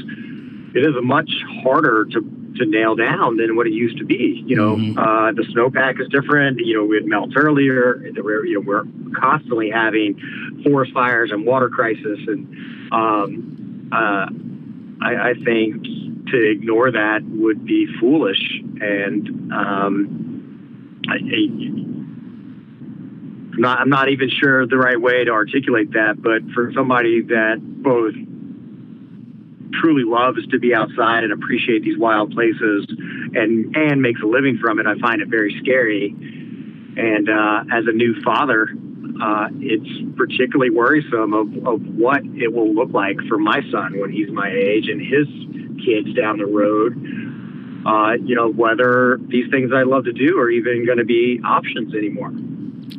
it 0.76 0.87
is 0.87 0.94
much 1.02 1.30
harder 1.64 2.04
to 2.04 2.20
to 2.56 2.66
nail 2.66 2.94
down 2.94 3.36
than 3.36 3.56
what 3.56 3.66
it 3.66 3.72
used 3.72 3.98
to 3.98 4.04
be. 4.04 4.42
You 4.46 4.56
know, 4.56 4.76
mm-hmm. 4.76 4.98
uh, 4.98 5.32
the 5.32 5.42
snowpack 5.54 6.00
is 6.00 6.08
different. 6.08 6.60
You 6.60 6.78
know, 6.78 6.84
we 6.84 6.96
had 6.96 7.06
melt 7.06 7.32
earlier. 7.36 8.02
We're, 8.16 8.44
you 8.46 8.54
know, 8.54 8.60
we're 8.66 8.84
constantly 9.14 9.70
having 9.70 10.18
forest 10.64 10.92
fires 10.92 11.30
and 11.32 11.44
water 11.44 11.68
crisis, 11.68 12.18
and 12.26 12.92
um, 12.92 13.90
uh, 13.92 14.26
I, 15.04 15.30
I 15.30 15.34
think 15.44 15.84
to 16.28 16.50
ignore 16.50 16.90
that 16.90 17.22
would 17.24 17.64
be 17.64 17.86
foolish. 18.00 18.60
And 18.80 19.52
um, 19.52 21.00
I, 21.08 21.16
I'm 23.54 23.60
not, 23.60 23.78
I'm 23.80 23.88
not 23.88 24.08
even 24.08 24.30
sure 24.30 24.66
the 24.66 24.76
right 24.76 25.00
way 25.00 25.24
to 25.24 25.30
articulate 25.30 25.92
that, 25.92 26.20
but 26.20 26.42
for 26.54 26.72
somebody 26.72 27.22
that 27.22 27.60
both 27.60 28.14
truly 29.80 30.04
loves 30.04 30.46
to 30.48 30.58
be 30.58 30.74
outside 30.74 31.24
and 31.24 31.32
appreciate 31.32 31.82
these 31.82 31.98
wild 31.98 32.32
places 32.32 32.87
and 33.34 33.76
and 33.76 34.02
makes 34.02 34.20
a 34.22 34.26
living 34.26 34.58
from 34.58 34.78
it, 34.78 34.87
I 34.87 34.98
find 34.98 35.20
it 35.20 35.28
very 35.28 35.56
scary. 35.60 36.14
And 36.96 37.28
uh, 37.28 37.64
as 37.72 37.84
a 37.87 37.92
new 37.92 38.20
father, 38.22 38.68
uh, 39.20 39.48
it's 39.60 40.16
particularly 40.16 40.70
worrisome 40.70 41.34
of, 41.34 41.66
of 41.66 41.80
what 41.96 42.22
it 42.24 42.52
will 42.52 42.72
look 42.72 42.92
like 42.92 43.16
for 43.28 43.38
my 43.38 43.60
son 43.70 43.98
when 43.98 44.10
he's 44.10 44.30
my 44.30 44.48
age 44.48 44.88
and 44.88 45.00
his 45.00 45.26
kids 45.84 46.14
down 46.14 46.38
the 46.38 46.46
road. 46.46 46.94
Uh, 47.87 48.14
you 48.24 48.34
know, 48.34 48.50
whether 48.50 49.18
these 49.28 49.50
things 49.50 49.70
I 49.74 49.82
love 49.82 50.04
to 50.04 50.12
do 50.12 50.38
are 50.38 50.50
even 50.50 50.87
going 50.87 50.98
to 50.98 51.04
be 51.04 51.40
options 51.44 51.94
anymore. 51.94 52.32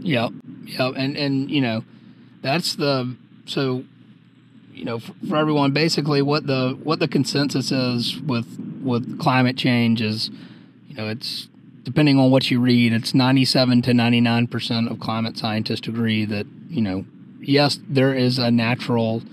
Yep. 0.02 0.32
Yep. 0.66 0.94
And, 0.96 1.18
and, 1.18 1.50
you 1.50 1.62
know, 1.62 1.84
that's 2.42 2.76
the, 2.76 3.16
so 3.46 3.84
you 4.76 4.86
know, 4.86 5.00
for, 5.00 5.14
for 5.28 5.36
everyone, 5.38 5.72
basically 5.72 6.22
what 6.22 6.48
the 6.48 6.78
what 6.84 7.00
the 7.00 7.08
consensus 7.08 7.72
is 7.72 8.20
with 8.20 8.60
with 8.84 9.20
climate 9.20 9.58
change 9.58 10.02
is, 10.02 10.30
you 10.88 10.96
know, 10.96 11.08
it's 11.08 11.48
depending 11.84 12.20
on 12.20 12.32
what 12.32 12.52
you 12.52 12.60
read, 12.60 12.92
it's 12.94 13.14
97 13.14 13.82
to 13.84 13.94
99 13.94 14.48
percent 14.48 14.90
of 14.90 15.00
climate 15.00 15.38
scientists 15.38 15.88
agree 15.88 16.26
that 16.26 16.46
you 16.70 16.82
know, 16.82 17.06
yes, 17.40 17.80
there 17.88 18.14
is 18.14 18.38
a 18.38 18.52
natural 18.52 19.24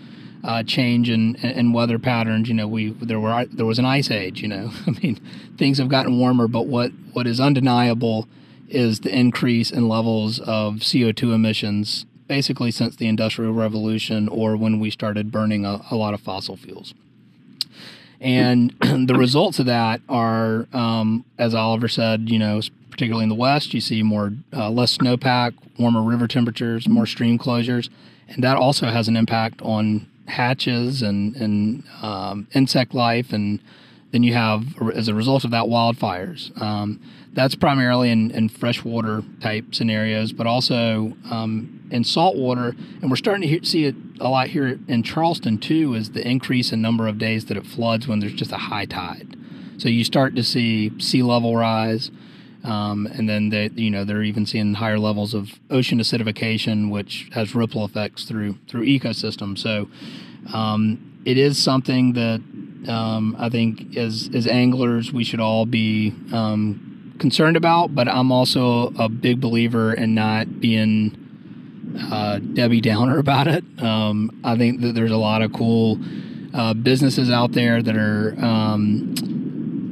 uh, 0.45 0.63
change 0.63 1.09
in, 1.09 1.37
in 1.37 1.73
weather 1.73 1.99
patterns. 1.99 2.49
You 2.49 2.55
know, 2.55 2.69
we 2.69 2.91
there 2.91 3.21
were 3.21 3.47
there 3.47 3.67
was 3.67 3.79
an 3.79 3.85
ice 3.85 4.11
age. 4.11 4.43
You 4.43 4.49
know, 4.49 4.71
I 4.87 4.91
mean, 5.03 5.21
things 5.57 5.79
have 5.79 5.89
gotten 5.89 6.19
warmer, 6.19 6.47
but 6.47 6.67
what 6.67 6.93
what 7.13 7.27
is 7.27 7.41
undeniable 7.41 8.29
is 8.69 9.01
the 9.01 9.15
increase 9.15 9.71
in 9.71 9.89
levels 9.89 10.39
of 10.41 10.77
CO2 10.77 11.35
emissions 11.35 12.07
basically 12.33 12.71
since 12.71 12.97
the 12.97 13.09
Industrial 13.09 13.53
Revolution 13.53 14.27
or 14.27 14.57
when 14.57 14.81
we 14.81 14.89
started 14.89 15.31
burning 15.31 15.67
a, 15.67 15.83
a 15.91 15.97
lot 15.97 16.15
of 16.15 16.21
fossil 16.23 16.57
fuels. 16.57 16.95
And 18.23 18.71
the 18.81 19.15
results 19.15 19.59
of 19.59 19.67
that 19.67 20.01
are, 20.09 20.67
um, 20.73 21.27
as 21.37 21.55
Oliver 21.55 21.89
said, 21.89 22.31
you 22.31 22.39
know, 22.39 22.63
particularly 22.91 23.25
in 23.25 23.29
the 23.29 23.35
West, 23.35 23.75
you 23.75 23.83
see 23.83 24.03
more 24.03 24.33
uh, 24.51 24.71
less 24.71 24.97
snowpack, 24.97 25.53
warmer 25.79 26.01
river 26.01 26.27
temperatures, 26.27 26.89
more 26.89 27.05
stream 27.05 27.39
closures, 27.39 27.91
and 28.29 28.43
that 28.43 28.57
also 28.57 28.87
has 28.87 29.09
an 29.09 29.17
impact 29.19 29.61
on 29.61 30.07
hatches 30.27 31.03
and 31.03 31.37
and 31.37 31.85
um, 32.01 32.49
insect 32.55 32.95
life, 32.95 33.35
and 33.35 33.61
then 34.13 34.23
you 34.23 34.33
have 34.33 34.75
as 34.95 35.07
a 35.09 35.15
result 35.15 35.45
of 35.45 35.51
that 35.51 35.65
wildfires. 35.65 36.59
Um, 36.63 36.99
that's 37.35 37.55
primarily 37.55 38.11
in, 38.11 38.31
in 38.31 38.49
freshwater 38.49 39.23
type 39.41 39.75
scenarios, 39.75 40.33
but 40.33 40.47
also 40.47 41.17
um, 41.31 41.89
in 41.91 42.05
saltwater. 42.05 42.75
And 43.01 43.11
we're 43.11 43.17
starting 43.17 43.43
to 43.43 43.49
hear, 43.49 43.63
see 43.63 43.87
it 43.87 43.95
a 44.21 44.29
lot 44.29 44.49
here 44.49 44.79
in 44.87 45.03
Charleston 45.03 45.59
too, 45.59 45.95
is 45.95 46.11
the 46.11 46.27
increase 46.27 46.73
in 46.73 46.83
number 46.83 47.09
of 47.09 47.19
days 47.19 47.47
that 47.47 47.57
it 47.57 47.67
floods 47.67 48.07
when 48.07 48.21
there's 48.21 48.35
just 48.35 48.53
a 48.53 48.59
high 48.59 48.85
tide. 48.85 49.37
So 49.79 49.89
you 49.89 50.05
start 50.05 50.37
to 50.37 50.43
see 50.43 50.93
sea 51.01 51.23
level 51.23 51.57
rise. 51.57 52.11
Um, 52.65 53.07
and 53.07 53.29
then 53.29 53.49
they, 53.49 53.71
you 53.75 53.91
know 53.91 54.05
they're 54.05 54.23
even 54.23 54.47
seeing 54.47 54.75
higher 54.75 54.99
levels 54.99 55.35
of 55.35 55.59
ocean 55.69 55.99
acidification, 55.99 56.93
which 56.93 57.29
has 57.33 57.57
ripple 57.57 57.85
effects 57.85 58.25
through 58.25 58.57
through 58.69 58.87
ecosystems. 58.87 59.59
So 59.59 59.89
um, 60.55 61.21
it 61.25 61.39
is 61.39 61.61
something 61.61 62.13
that 62.13 62.41
um, 62.89 63.35
I 63.37 63.49
think 63.49 63.97
as 63.97 64.31
as 64.33 64.47
anglers 64.47 65.13
we 65.13 65.25
should 65.25 65.41
all 65.41 65.67
be 65.67 66.15
um, 66.33 66.92
concerned 67.19 67.57
about, 67.57 67.95
but 67.95 68.09
I'm 68.09 68.33
also 68.33 68.89
a 68.99 69.09
big 69.09 69.41
believer 69.41 69.93
in 69.93 70.15
not 70.15 70.61
being 70.61 71.19
uh, 72.11 72.39
Debbie 72.39 72.81
Downer 72.81 73.19
about 73.27 73.47
it. 73.47 73.65
Um, 73.83 74.41
I 74.45 74.57
think 74.57 74.81
that 74.83 74.95
there's 74.95 75.11
a 75.11 75.17
lot 75.17 75.43
of 75.43 75.53
cool 75.53 75.99
uh, 76.55 76.75
businesses 76.75 77.31
out 77.31 77.53
there 77.53 77.83
that 77.83 77.97
are 77.97 78.35
um, 78.45 79.15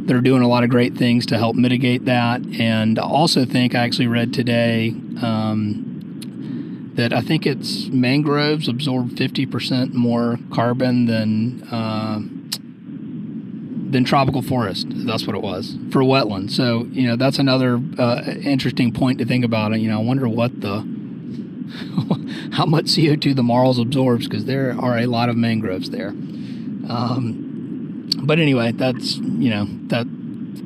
that 0.07 0.17
are 0.17 0.21
doing 0.21 0.43
a 0.43 0.49
lot 0.49 0.65
of 0.65 0.71
great 0.71 0.97
things 0.97 1.25
to 1.27 1.39
help 1.39 1.55
mitigate 1.55 2.05
that. 2.07 2.45
And 2.59 2.99
I 2.99 3.03
also 3.03 3.45
think 3.45 3.75
I 3.75 3.85
actually 3.85 4.09
read 4.09 4.35
today 4.35 4.91
um, 5.23 6.93
that 6.95 7.13
I 7.13 7.21
think 7.21 7.47
it's 7.47 7.87
mangroves 7.87 8.69
absorb 8.69 9.11
50% 9.11 9.93
more 9.93 10.39
carbon 10.53 11.07
than 11.07 11.63
uh, 11.71 12.21
than 13.91 14.05
tropical 14.05 14.43
forest. 14.43 14.87
That's 14.91 15.27
what 15.27 15.35
it 15.35 15.43
was 15.43 15.77
for 15.91 16.03
wetland. 16.03 16.51
So 16.51 16.87
you 16.91 17.07
know 17.07 17.17
that's 17.17 17.39
another 17.39 17.81
uh, 17.99 18.23
interesting 18.43 18.93
point 18.93 19.19
to 19.19 19.25
think 19.25 19.45
about. 19.45 19.79
You 19.79 19.89
know, 19.89 20.01
I 20.01 20.03
wonder 20.03 20.29
what 20.29 20.61
the 20.61 20.81
how 22.53 22.67
much 22.67 22.87
CO2 22.87 23.35
the 23.35 23.43
marls 23.43 23.79
absorbs 23.79 24.29
because 24.29 24.45
there 24.45 24.77
are 24.81 24.99
a 24.99 25.07
lot 25.07 25.29
of 25.29 25.37
mangroves 25.37 25.91
there. 25.91 26.09
Um, 26.09 28.11
but 28.23 28.39
anyway, 28.39 28.73
that's 28.73 29.17
you 29.17 29.51
know 29.51 29.67
that 29.89 30.07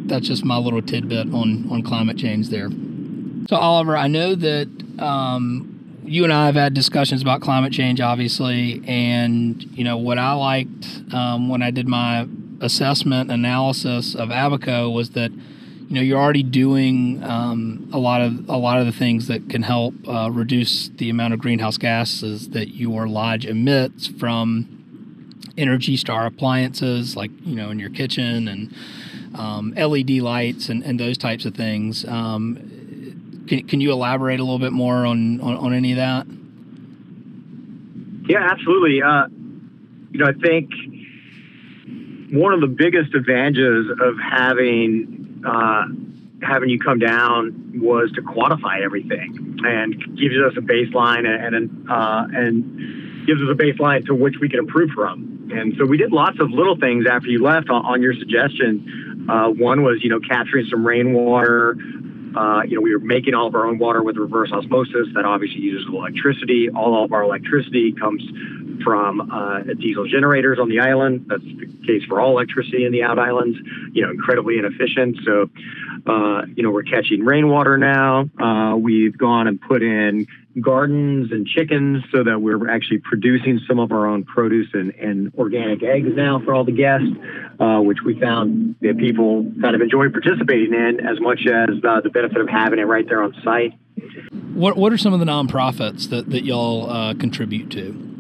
that's 0.07 0.27
just 0.27 0.45
my 0.45 0.57
little 0.57 0.83
tidbit 0.83 1.33
on 1.33 1.69
on 1.71 1.83
climate 1.83 2.19
change 2.19 2.51
there. 2.51 2.69
So 3.49 3.57
Oliver, 3.57 3.97
I 3.97 4.09
know 4.09 4.35
that 4.35 4.69
um, 4.99 6.01
you 6.05 6.25
and 6.25 6.33
I 6.33 6.47
have 6.47 6.55
had 6.55 6.75
discussions 6.75 7.23
about 7.23 7.41
climate 7.41 7.73
change, 7.73 8.01
obviously, 8.01 8.83
and 8.87 9.63
you 9.77 9.85
know 9.85 9.97
what 9.97 10.19
I 10.19 10.33
liked 10.33 11.03
um, 11.13 11.49
when 11.49 11.63
I 11.63 11.71
did 11.71 11.89
my 11.89 12.27
assessment 12.61 13.31
analysis 13.31 14.15
of 14.15 14.31
Abaco 14.31 14.91
was 14.91 15.11
that 15.11 15.31
you 15.33 15.95
know 15.97 16.01
you're 16.01 16.19
already 16.19 16.43
doing 16.43 17.23
um, 17.23 17.89
a 17.93 17.99
lot 17.99 18.21
of 18.21 18.49
a 18.49 18.57
lot 18.57 18.79
of 18.79 18.87
the 18.87 18.93
things 18.93 19.29
that 19.29 19.49
can 19.51 19.63
help 19.63 19.95
uh, 20.09 20.31
reduce 20.31 20.89
the 20.89 21.11
amount 21.11 21.35
of 21.35 21.41
greenhouse 21.41 21.77
gases 21.77 22.51
that 22.51 22.69
your 22.75 23.07
lodge 23.07 23.45
emits 23.45 24.07
from 24.07 25.35
Energy 25.57 25.97
Star 25.97 26.27
appliances, 26.27 27.17
like 27.17 27.31
you 27.45 27.55
know 27.55 27.71
in 27.71 27.79
your 27.79 27.91
kitchen 27.91 28.49
and 28.49 28.75
um, 29.39 29.75
LED 29.77 30.11
lights 30.11 30.69
and, 30.69 30.83
and 30.85 30.99
those 30.99 31.19
types 31.19 31.45
of 31.45 31.55
things. 31.55 32.05
Um, 32.07 33.45
can, 33.49 33.67
can 33.67 33.81
you 33.81 33.93
elaborate 33.93 34.41
a 34.41 34.43
little 34.43 34.59
bit 34.59 34.73
more 34.73 35.05
on, 35.05 35.41
on, 35.41 35.57
on 35.57 35.75
any 35.75 35.93
of 35.93 35.97
that? 35.97 36.27
Yeah, 38.29 38.49
absolutely. 38.51 39.03
Uh, 39.03 39.27
you 40.11 40.19
know, 40.19 40.27
I 40.27 40.33
think 40.33 40.71
one 42.33 42.53
of 42.53 42.61
the 42.61 42.67
biggest 42.67 43.15
advantages 43.15 43.87
of 44.01 44.15
having 44.19 45.43
uh, 45.47 45.85
having 46.43 46.69
you 46.69 46.79
come 46.79 46.99
down 46.99 47.81
was 47.83 48.11
to 48.13 48.23
quantify 48.23 48.83
everything 48.83 49.59
and 49.65 49.95
gives 50.17 50.37
us 50.37 50.55
a 50.57 50.61
baseline 50.61 51.27
and 51.27 51.55
and, 51.55 51.91
uh, 51.91 52.27
and 52.33 53.27
gives 53.27 53.41
us 53.41 53.49
a 53.51 53.55
baseline 53.55 54.05
to 54.07 54.15
which 54.15 54.37
we 54.41 54.49
can 54.49 54.59
improve 54.59 54.91
from. 54.91 55.51
And 55.53 55.75
so 55.79 55.85
we 55.85 55.97
did 55.97 56.13
lots 56.13 56.39
of 56.41 56.51
little 56.51 56.77
things 56.77 57.07
after 57.11 57.29
you 57.29 57.43
left 57.43 57.69
on, 57.71 57.85
on 57.85 58.03
your 58.03 58.15
suggestion. 58.15 59.27
Uh, 59.29 59.49
one 59.49 59.83
was, 59.83 60.03
you 60.03 60.11
know, 60.11 60.21
capturing 60.21 60.67
some 60.71 60.87
rainwater. 60.87 61.77
Uh, 62.37 62.63
you 62.67 62.75
know, 62.75 62.81
we 62.81 62.93
were 62.93 63.01
making 63.01 63.35
all 63.35 63.47
of 63.47 63.55
our 63.55 63.67
own 63.67 63.79
water 63.79 64.03
with 64.03 64.17
reverse 64.17 64.51
osmosis. 64.53 65.09
That 65.15 65.25
obviously 65.25 65.61
uses 65.61 65.87
electricity. 65.89 66.69
All 66.69 67.05
of 67.05 67.13
our 67.13 67.23
electricity 67.23 67.93
comes 67.93 68.23
from 68.83 69.31
uh, 69.31 69.61
diesel 69.79 70.07
generators 70.07 70.59
on 70.59 70.69
the 70.69 70.81
island. 70.81 71.27
That's 71.29 71.43
the 71.43 71.67
case 71.87 72.05
for 72.09 72.21
all 72.21 72.31
electricity 72.33 72.85
in 72.85 72.93
the 72.93 73.03
out 73.03 73.19
islands. 73.19 73.59
You 73.93 74.03
know, 74.03 74.11
incredibly 74.11 74.59
inefficient. 74.59 75.19
So, 75.25 75.51
uh, 76.07 76.43
you 76.55 76.63
know, 76.63 76.71
we're 76.71 76.83
catching 76.83 77.25
rainwater 77.25 77.79
now. 77.79 78.29
Uh, 78.41 78.77
we've 78.77 79.17
gone 79.17 79.47
and 79.47 79.61
put 79.61 79.83
in 79.83 80.27
gardens 80.61 81.33
and 81.33 81.47
chickens 81.47 82.05
so 82.13 82.23
that 82.23 82.41
we're 82.41 82.71
actually 82.71 82.99
producing 82.99 83.61
some 83.67 83.79
of 83.79 83.91
our 83.93 84.07
own 84.07 84.25
produce 84.25 84.69
and, 84.73 84.95
and 84.95 85.35
organic 85.35 85.83
eggs 85.83 86.11
now 86.15 86.41
for 86.45 86.55
all 86.55 86.65
the 86.65 86.73
guests, 86.73 87.09
uh, 87.59 87.81
which 87.81 87.99
we 88.05 88.19
found 88.21 88.77
that 88.81 88.97
people 88.97 89.51
kind 89.61 89.75
of 89.75 89.81
enjoy 89.81 90.09
participating 90.11 90.73
in 90.73 91.01
as 91.01 91.21
much 91.21 91.41
as 91.47 91.71
uh, 91.85 92.01
the 92.03 92.11
benefit 92.11 92.41
of 92.41 92.49
having 92.49 92.79
it 92.79 92.87
right 92.87 93.09
there 93.09 93.23
on 93.23 93.35
site. 93.43 93.73
What 94.55 94.77
What 94.77 94.93
are 94.93 94.99
some 94.99 95.13
of 95.13 95.21
the 95.21 95.27
nonprofits 95.27 96.09
that 96.11 96.31
that 96.31 96.45
y'all 96.45 96.89
uh, 96.89 97.15
contribute 97.15 97.71
to? 97.71 98.14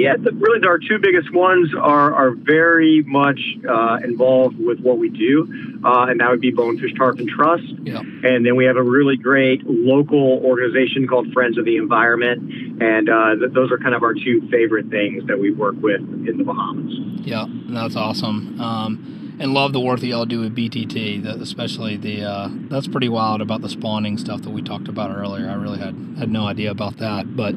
Yeah, 0.00 0.16
the, 0.16 0.32
really, 0.32 0.66
our 0.66 0.78
two 0.78 0.98
biggest 0.98 1.30
ones 1.32 1.74
are 1.74 2.14
are 2.14 2.30
very 2.30 3.02
much 3.02 3.38
uh, 3.68 3.98
involved 4.02 4.58
with 4.58 4.80
what 4.80 4.96
we 4.96 5.10
do, 5.10 5.46
uh, 5.84 6.06
and 6.08 6.20
that 6.20 6.30
would 6.30 6.40
be 6.40 6.50
Bonefish 6.50 6.94
Tarpon 6.96 7.28
Trust. 7.28 7.68
Yeah. 7.82 8.00
And 8.00 8.46
then 8.46 8.56
we 8.56 8.64
have 8.64 8.76
a 8.76 8.82
really 8.82 9.18
great 9.18 9.62
local 9.66 10.40
organization 10.42 11.06
called 11.06 11.30
Friends 11.34 11.58
of 11.58 11.66
the 11.66 11.76
Environment, 11.76 12.82
and 12.82 13.10
uh, 13.10 13.36
th- 13.36 13.52
those 13.52 13.70
are 13.70 13.76
kind 13.76 13.94
of 13.94 14.02
our 14.02 14.14
two 14.14 14.48
favorite 14.50 14.88
things 14.88 15.26
that 15.26 15.38
we 15.38 15.50
work 15.50 15.74
with 15.82 16.00
in 16.00 16.38
the 16.38 16.44
Bahamas. 16.44 16.94
Yeah, 17.26 17.44
that's 17.68 17.94
awesome. 17.94 18.58
Um, 18.58 19.36
and 19.38 19.52
love 19.52 19.74
the 19.74 19.80
work 19.80 20.00
that 20.00 20.06
y'all 20.06 20.24
do 20.24 20.40
with 20.40 20.56
BTT, 20.56 21.26
especially 21.42 21.98
the 21.98 22.24
uh, 22.24 22.48
that's 22.70 22.88
pretty 22.88 23.10
wild 23.10 23.42
about 23.42 23.60
the 23.60 23.68
spawning 23.68 24.16
stuff 24.16 24.40
that 24.42 24.50
we 24.50 24.62
talked 24.62 24.88
about 24.88 25.14
earlier. 25.14 25.50
I 25.50 25.54
really 25.54 25.78
had 25.78 25.94
had 26.18 26.30
no 26.30 26.46
idea 26.46 26.70
about 26.70 26.96
that, 26.96 27.36
but. 27.36 27.54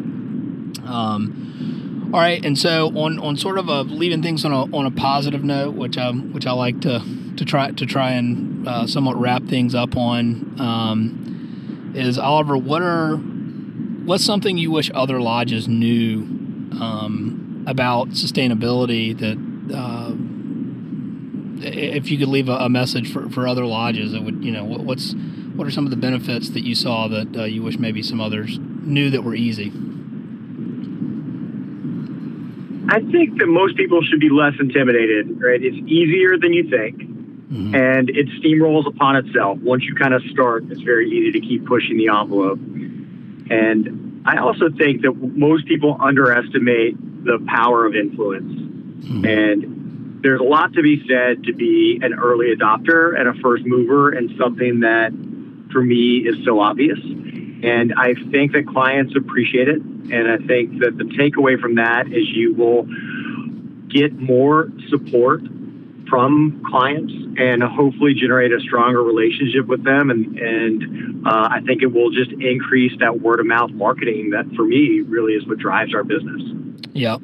Um, 0.86 1.54
all 2.14 2.20
right, 2.20 2.46
and 2.46 2.56
so 2.56 2.90
on, 2.96 3.18
on 3.18 3.36
sort 3.38 3.58
of 3.58 3.68
a 3.70 3.82
leaving 3.82 4.22
things 4.22 4.46
on 4.46 4.52
a, 4.52 4.66
on 4.76 4.86
a 4.86 4.92
positive 4.92 5.44
note, 5.44 5.74
which 5.74 5.98
I 5.98 6.12
which 6.12 6.46
I 6.46 6.52
like 6.52 6.80
to 6.82 7.04
to 7.38 7.44
try 7.44 7.72
to 7.72 7.86
try 7.88 8.12
and 8.12 8.68
uh, 8.68 8.86
somewhat 8.86 9.16
wrap 9.16 9.46
things 9.46 9.74
up 9.74 9.98
on, 9.98 10.56
um, 10.62 11.94
is 11.96 12.20
Oliver. 12.20 12.56
What 12.56 12.84
are 12.84 13.16
what's 13.16 14.24
something 14.24 14.60
you 14.60 14.70
wish 14.70 14.92
other 14.94 15.20
lodges 15.20 15.68
knew 15.68 16.20
um, 16.80 17.64
about 17.68 18.10
sustainability 18.10 19.18
that 19.18 19.76
uh, 19.76 20.12
if 21.66 22.12
you 22.12 22.20
could 22.20 22.28
leave 22.28 22.48
a, 22.48 22.58
a, 22.58 22.70
message 22.70 23.12
for, 23.12 23.28
for 23.30 23.48
other 23.48 23.66
lodges, 23.66 24.14
it 24.14 24.22
would 24.22 24.44
you 24.44 24.52
know 24.52 24.64
what, 24.64 24.82
what's 24.82 25.16
what 25.56 25.66
are 25.66 25.72
some 25.72 25.86
of 25.86 25.90
the 25.90 25.98
benefits 25.98 26.52
that 26.52 26.64
you 26.64 26.76
saw 26.76 27.08
that 27.08 27.36
uh, 27.36 27.44
you 27.46 27.64
wish 27.64 27.80
maybe 27.80 28.04
some 28.04 28.22
others 28.22 28.60
knew 28.60 29.10
that 29.10 29.24
were 29.24 29.34
easy. 29.34 29.72
I 32.90 33.00
think 33.00 33.40
that 33.40 33.48
most 33.48 33.78
people 33.78 34.02
should 34.04 34.20
be 34.20 34.30
less 34.30 34.54
intimidated, 34.60 35.42
right? 35.42 35.62
It's 35.62 35.78
easier 35.88 36.38
than 36.38 36.54
you 36.54 36.70
think, 36.70 36.98
mm-hmm. 37.00 37.76
and 37.76 38.10
it 38.10 38.28
steamrolls 38.42 38.88
upon 38.88 39.16
itself. 39.16 39.58
Once 39.60 39.84
you 39.84 39.96
kind 39.96 40.14
of 40.14 40.22
start, 40.32 40.66
it's 40.70 40.82
very 40.82 41.10
easy 41.10 41.32
to 41.40 41.40
keep 41.40 41.66
pushing 41.66 41.98
the 41.98 42.10
envelope. 42.10 42.60
And 43.50 44.24
I 44.26 44.38
also 44.38 44.70
think 44.70 45.02
that 45.02 45.14
most 45.14 45.68
people 45.68 45.98
underestimate 46.00 46.96
the 47.26 47.40
power 47.48 47.86
of 47.86 47.96
influence. 47.96 48.54
Mm-hmm. 48.54 49.26
And 49.26 50.24
there's 50.24 50.40
a 50.40 50.44
lot 50.44 50.74
to 50.74 50.82
be 50.82 51.06
said 51.08 51.44
to 51.46 51.54
be 51.54 52.00
an 52.02 52.14
early 52.14 52.56
adopter 52.56 53.20
and 53.20 53.28
a 53.28 53.34
first 53.42 53.66
mover 53.66 54.12
and 54.12 54.32
something 54.38 54.82
that 54.82 55.12
for 55.72 55.82
me 55.82 56.20
is 56.20 56.44
so 56.46 56.60
obvious. 56.60 57.00
And 57.64 57.94
I 57.98 58.14
think 58.30 58.52
that 58.52 58.68
clients 58.68 59.16
appreciate 59.16 59.70
it. 59.70 59.82
And 59.82 60.30
I 60.30 60.38
think 60.46 60.80
that 60.80 60.98
the 60.98 61.06
takeaway 61.06 61.60
from 61.60 61.76
that 61.76 62.08
is 62.08 62.28
you 62.30 62.54
will 62.54 62.86
get 63.88 64.14
more 64.14 64.70
support 64.90 65.42
from 66.10 66.62
clients 66.70 67.14
and 67.38 67.64
hopefully 67.64 68.14
generate 68.14 68.52
a 68.52 68.60
stronger 68.60 69.02
relationship 69.02 69.66
with 69.66 69.84
them. 69.84 70.12
And, 70.12 70.38
and 70.38 71.28
uh, 71.28 71.48
I 71.50 71.62
think 71.66 71.82
it 71.82 71.88
will 71.88 72.12
just 72.12 72.32
increase 72.34 72.92
that 73.00 73.22
word 73.22 73.40
of 73.40 73.46
mouth 73.46 73.72
marketing 73.72 74.32
that 74.32 74.46
for 74.56 74.64
me 74.66 75.02
really 75.02 75.34
is 75.34 75.48
what 75.48 75.58
drives 75.58 75.96
our 75.96 76.04
business. 76.04 76.42
Yep. 76.94 77.22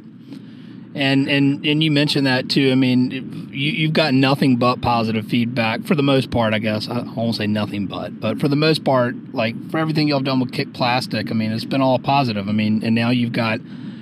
And 0.99 1.29
and 1.29 1.65
and 1.65 1.81
you 1.81 1.91
mentioned 1.91 2.27
that 2.27 2.49
too. 2.49 2.73
I 2.73 2.75
mean, 2.75 3.49
you, 3.53 3.71
you've 3.71 3.93
got 3.93 4.13
nothing 4.13 4.57
but 4.57 4.81
positive 4.81 5.25
feedback 5.25 5.83
for 5.85 5.95
the 5.95 6.03
most 6.03 6.29
part. 6.29 6.53
I 6.53 6.59
guess 6.59 6.89
I 6.89 7.03
won't 7.15 7.37
say 7.37 7.47
nothing 7.47 7.87
but, 7.87 8.19
but 8.19 8.37
for 8.37 8.49
the 8.49 8.57
most 8.57 8.83
part, 8.83 9.15
like 9.33 9.55
for 9.71 9.77
everything 9.77 10.09
y'all 10.09 10.19
done 10.19 10.41
with 10.41 10.51
Kick 10.51 10.73
Plastic, 10.73 11.31
I 11.31 11.33
mean, 11.33 11.53
it's 11.53 11.63
been 11.63 11.81
all 11.81 11.99
positive. 11.99 12.49
I 12.49 12.51
mean, 12.51 12.83
and 12.83 12.95
now 12.95 13.11
you've 13.11 13.31
got 13.31 13.61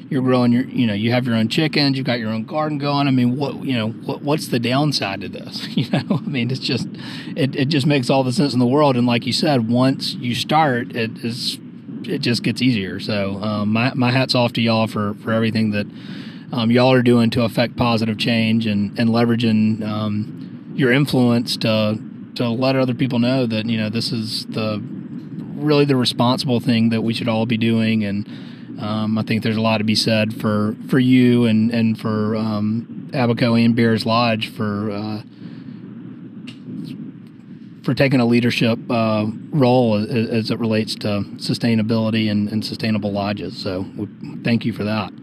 you're 0.09 0.23
growing 0.23 0.51
your 0.51 0.63
you 0.63 0.87
know 0.87 0.95
you 0.95 1.11
have 1.11 1.27
your 1.27 1.35
own 1.35 1.49
chickens 1.49 1.97
you've 1.97 2.05
got 2.05 2.17
your 2.17 2.29
own 2.29 2.45
garden 2.45 2.77
going 2.77 3.09
i 3.09 3.11
mean 3.11 3.35
what 3.35 3.61
you 3.65 3.73
know 3.73 3.89
what, 3.89 4.21
what's 4.21 4.47
the 4.47 4.57
downside 4.57 5.19
to 5.19 5.27
this 5.27 5.67
you 5.77 5.87
know 5.89 6.01
i 6.09 6.29
mean 6.29 6.49
it's 6.49 6.61
just 6.61 6.87
it, 7.35 7.53
it 7.57 7.65
just 7.65 7.85
makes 7.85 8.09
all 8.09 8.23
the 8.23 8.31
sense 8.31 8.53
in 8.53 8.59
the 8.59 8.65
world 8.65 8.95
and 8.95 9.05
like 9.05 9.25
you 9.25 9.33
said 9.33 9.69
once 9.69 10.13
you 10.13 10.33
start 10.33 10.95
it 10.95 11.11
is 11.25 11.59
it 12.03 12.19
just 12.19 12.41
gets 12.41 12.61
easier 12.61 13.01
so 13.01 13.35
um, 13.43 13.73
my, 13.73 13.93
my 13.95 14.09
hat's 14.11 14.33
off 14.33 14.53
to 14.53 14.61
y'all 14.61 14.87
for 14.87 15.13
for 15.15 15.33
everything 15.33 15.71
that 15.71 15.85
um, 16.51 16.71
y'all 16.71 16.91
are 16.91 17.01
doing 17.01 17.29
to 17.31 17.43
affect 17.43 17.75
positive 17.75 18.17
change 18.17 18.65
and, 18.65 18.97
and 18.97 19.09
leveraging 19.09 19.85
um, 19.85 20.73
your 20.75 20.91
influence 20.91 21.57
to 21.57 21.99
to 22.35 22.47
let 22.49 22.75
other 22.75 22.93
people 22.93 23.19
know 23.19 23.45
that 23.45 23.65
you 23.65 23.77
know 23.77 23.89
this 23.89 24.11
is 24.11 24.45
the 24.47 24.81
really 25.55 25.85
the 25.85 25.95
responsible 25.95 26.59
thing 26.59 26.89
that 26.89 27.01
we 27.01 27.13
should 27.13 27.27
all 27.27 27.45
be 27.45 27.57
doing 27.57 28.03
and 28.03 28.27
um, 28.79 29.17
I 29.17 29.23
think 29.23 29.41
there's 29.41 29.57
a 29.57 29.61
lot 29.61 29.79
to 29.79 29.83
be 29.83 29.95
said 29.95 30.39
for 30.39 30.75
for 30.87 30.99
you 30.99 31.45
and 31.45 31.71
and 31.71 31.99
for 31.99 32.35
um, 32.35 33.09
Abaco 33.13 33.55
and 33.55 33.75
Bair's 33.75 34.05
Lodge 34.05 34.49
for 34.49 34.91
uh, 34.91 35.23
for 37.83 37.93
taking 37.93 38.19
a 38.19 38.25
leadership 38.25 38.77
uh, 38.91 39.25
role 39.49 39.95
as, 39.95 40.09
as, 40.09 40.51
it 40.51 40.59
relates 40.59 40.93
to 40.93 41.23
sustainability 41.37 42.29
and, 42.29 42.49
and 42.49 42.65
sustainable 42.65 43.13
lodges. 43.13 43.57
So 43.57 43.85
thank 44.43 44.65
you 44.65 44.73
for 44.73 44.83
that. 44.83 45.13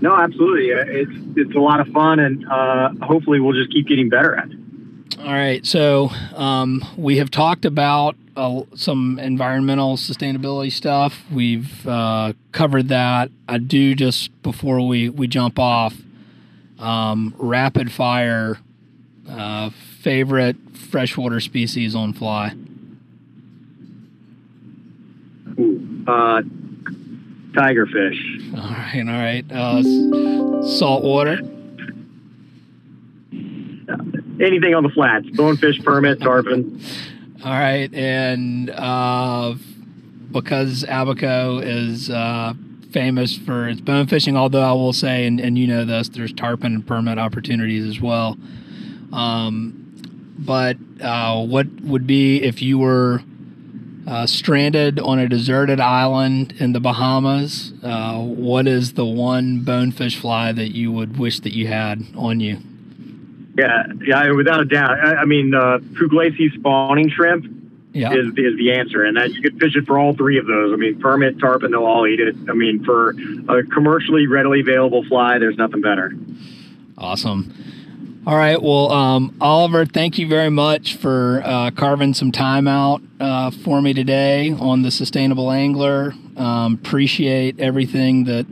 No, 0.00 0.14
absolutely. 0.16 0.68
It's 0.70 1.10
it's 1.36 1.54
a 1.54 1.58
lot 1.58 1.80
of 1.80 1.88
fun, 1.88 2.20
and 2.20 2.46
uh, 2.48 2.90
hopefully 3.02 3.40
we'll 3.40 3.54
just 3.54 3.72
keep 3.72 3.86
getting 3.88 4.08
better 4.08 4.36
at 4.36 4.50
it. 4.50 5.18
All 5.18 5.32
right. 5.32 5.64
So 5.66 6.10
um, 6.34 6.84
we 6.96 7.18
have 7.18 7.30
talked 7.30 7.64
about 7.64 8.16
uh, 8.36 8.62
some 8.74 9.18
environmental 9.18 9.96
sustainability 9.96 10.70
stuff. 10.70 11.24
We've 11.32 11.86
uh, 11.86 12.34
covered 12.52 12.88
that. 12.88 13.30
I 13.48 13.58
do 13.58 13.94
just 13.94 14.30
before 14.42 14.86
we 14.86 15.08
we 15.08 15.26
jump 15.26 15.58
off. 15.58 15.96
Um, 16.78 17.34
rapid 17.36 17.90
fire. 17.90 18.58
Uh, 19.28 19.70
favorite 20.00 20.56
freshwater 20.72 21.40
species 21.40 21.94
on 21.94 22.12
fly. 22.12 22.54
Uh, 26.06 26.42
tigerfish. 27.52 28.54
All 28.54 28.70
right, 28.70 29.04
all 29.06 29.14
right. 29.14 29.52
Uh, 29.52 30.62
salt 30.78 31.04
water. 31.04 31.38
Anything 34.40 34.74
on 34.74 34.84
the 34.84 34.90
flats, 34.94 35.28
bonefish, 35.30 35.82
permit, 35.82 36.20
tarpon. 36.20 36.80
All 37.44 37.52
right, 37.52 37.92
and 37.92 38.70
uh, 38.70 39.54
because 40.30 40.84
Abaco 40.84 41.58
is 41.58 42.08
uh, 42.10 42.54
famous 42.92 43.36
for 43.36 43.68
its 43.68 43.80
bone 43.80 44.06
fishing, 44.06 44.36
although 44.36 44.62
I 44.62 44.72
will 44.72 44.92
say, 44.92 45.26
and, 45.26 45.40
and 45.40 45.58
you 45.58 45.66
know 45.66 45.84
this, 45.84 46.08
there's 46.08 46.32
tarpon 46.32 46.74
and 46.74 46.86
permit 46.86 47.18
opportunities 47.18 47.84
as 47.84 48.00
well. 48.00 48.36
Um, 49.12 49.96
but 50.38 50.76
uh, 51.00 51.44
what 51.44 51.66
would 51.82 52.06
be 52.06 52.42
if 52.42 52.62
you 52.62 52.78
were 52.78 53.22
uh, 54.08 54.26
stranded 54.26 54.98
on 54.98 55.18
a 55.18 55.28
deserted 55.28 55.80
island 55.80 56.54
in 56.58 56.72
the 56.72 56.80
Bahamas? 56.80 57.72
Uh, 57.82 58.18
what 58.18 58.66
is 58.66 58.94
the 58.94 59.04
one 59.04 59.60
bonefish 59.60 60.16
fly 60.16 60.50
that 60.52 60.74
you 60.74 60.90
would 60.90 61.18
wish 61.18 61.40
that 61.40 61.52
you 61.54 61.66
had 61.66 62.02
on 62.16 62.40
you? 62.40 62.58
Yeah, 63.56 63.84
yeah, 64.06 64.30
without 64.32 64.60
a 64.60 64.64
doubt. 64.64 64.98
I, 64.98 65.16
I 65.16 65.24
mean, 65.24 65.52
uh, 65.54 65.78
Puglisi 65.92 66.54
spawning 66.54 67.10
shrimp 67.10 67.44
Yeah. 67.92 68.12
is, 68.14 68.28
is 68.36 68.56
the 68.56 68.72
answer, 68.72 69.04
and 69.04 69.16
that 69.16 69.32
you 69.32 69.42
could 69.42 69.58
fish 69.58 69.76
it 69.76 69.84
for 69.84 69.98
all 69.98 70.14
three 70.14 70.38
of 70.38 70.46
those. 70.46 70.72
I 70.72 70.76
mean, 70.76 70.98
permit, 71.00 71.38
tarpon, 71.38 71.72
they'll 71.72 71.84
all 71.84 72.06
eat 72.06 72.20
it. 72.20 72.34
I 72.48 72.52
mean, 72.54 72.84
for 72.84 73.14
a 73.48 73.62
commercially 73.64 74.26
readily 74.26 74.60
available 74.60 75.04
fly, 75.04 75.38
there's 75.38 75.56
nothing 75.58 75.80
better. 75.82 76.12
Awesome. 76.96 77.52
All 78.28 78.36
right. 78.36 78.62
Well, 78.62 78.92
um, 78.92 79.34
Oliver, 79.40 79.86
thank 79.86 80.18
you 80.18 80.28
very 80.28 80.50
much 80.50 80.96
for 80.96 81.40
uh, 81.46 81.70
carving 81.70 82.12
some 82.12 82.30
time 82.30 82.68
out 82.68 83.00
uh, 83.18 83.50
for 83.50 83.80
me 83.80 83.94
today 83.94 84.52
on 84.52 84.82
the 84.82 84.90
Sustainable 84.90 85.50
Angler. 85.50 86.12
Um, 86.36 86.74
appreciate 86.74 87.58
everything 87.58 88.24
that 88.24 88.44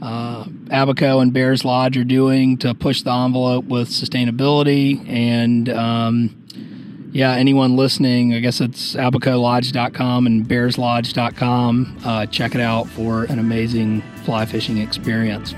uh, 0.00 0.44
Abaco 0.70 1.20
and 1.20 1.34
Bair's 1.34 1.66
Lodge 1.66 1.98
are 1.98 2.04
doing 2.04 2.56
to 2.58 2.72
push 2.72 3.02
the 3.02 3.12
envelope 3.12 3.66
with 3.66 3.90
sustainability. 3.90 5.06
And 5.06 5.68
um, 5.68 7.10
yeah, 7.12 7.34
anyone 7.34 7.76
listening, 7.76 8.32
I 8.32 8.40
guess 8.40 8.62
it's 8.62 8.94
abacolodge.com 8.94 10.26
and 10.26 10.48
bairslodge.com. 10.48 11.98
Uh, 12.06 12.24
check 12.24 12.54
it 12.54 12.62
out 12.62 12.88
for 12.88 13.24
an 13.24 13.38
amazing 13.38 14.00
fly 14.24 14.46
fishing 14.46 14.78
experience. 14.78 15.54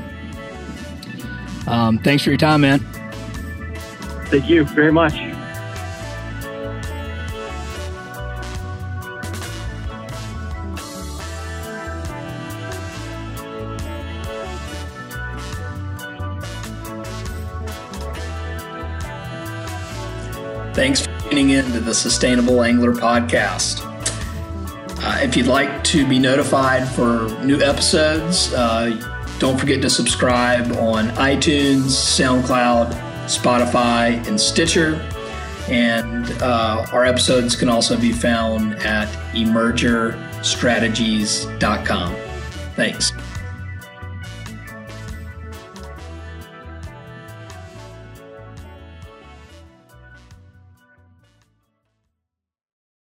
Um, 1.68 2.00
thanks 2.00 2.24
for 2.24 2.30
your 2.30 2.38
time, 2.38 2.62
man. 2.62 2.84
Thank 4.33 4.49
you 4.49 4.64
very 4.64 4.91
much. 4.91 5.12
Thanks 20.72 21.03
for 21.03 21.20
tuning 21.28 21.51
in 21.51 21.66
to 21.72 21.80
the 21.80 21.93
Sustainable 21.93 22.62
Angler 22.62 22.93
Podcast. 22.93 23.83
Uh, 25.05 25.18
if 25.20 25.37
you'd 25.37 25.47
like 25.47 25.85
to 25.85 26.09
be 26.09 26.18
notified 26.18 26.89
for 26.89 27.28
new 27.45 27.61
episodes, 27.61 28.55
uh, 28.55 28.99
don't 29.39 29.61
forget 29.61 29.83
to 29.83 29.91
subscribe 29.91 30.72
on 30.78 31.09
iTunes, 31.11 31.91
SoundCloud, 31.91 33.11
Spotify, 33.26 34.26
and 34.26 34.40
Stitcher. 34.40 34.94
And 35.68 36.30
uh, 36.42 36.86
our 36.92 37.04
episodes 37.04 37.54
can 37.56 37.68
also 37.68 37.98
be 37.98 38.12
found 38.12 38.76
at 38.76 39.08
emergerstrategies.com. 39.34 42.16
Thanks. 42.74 43.12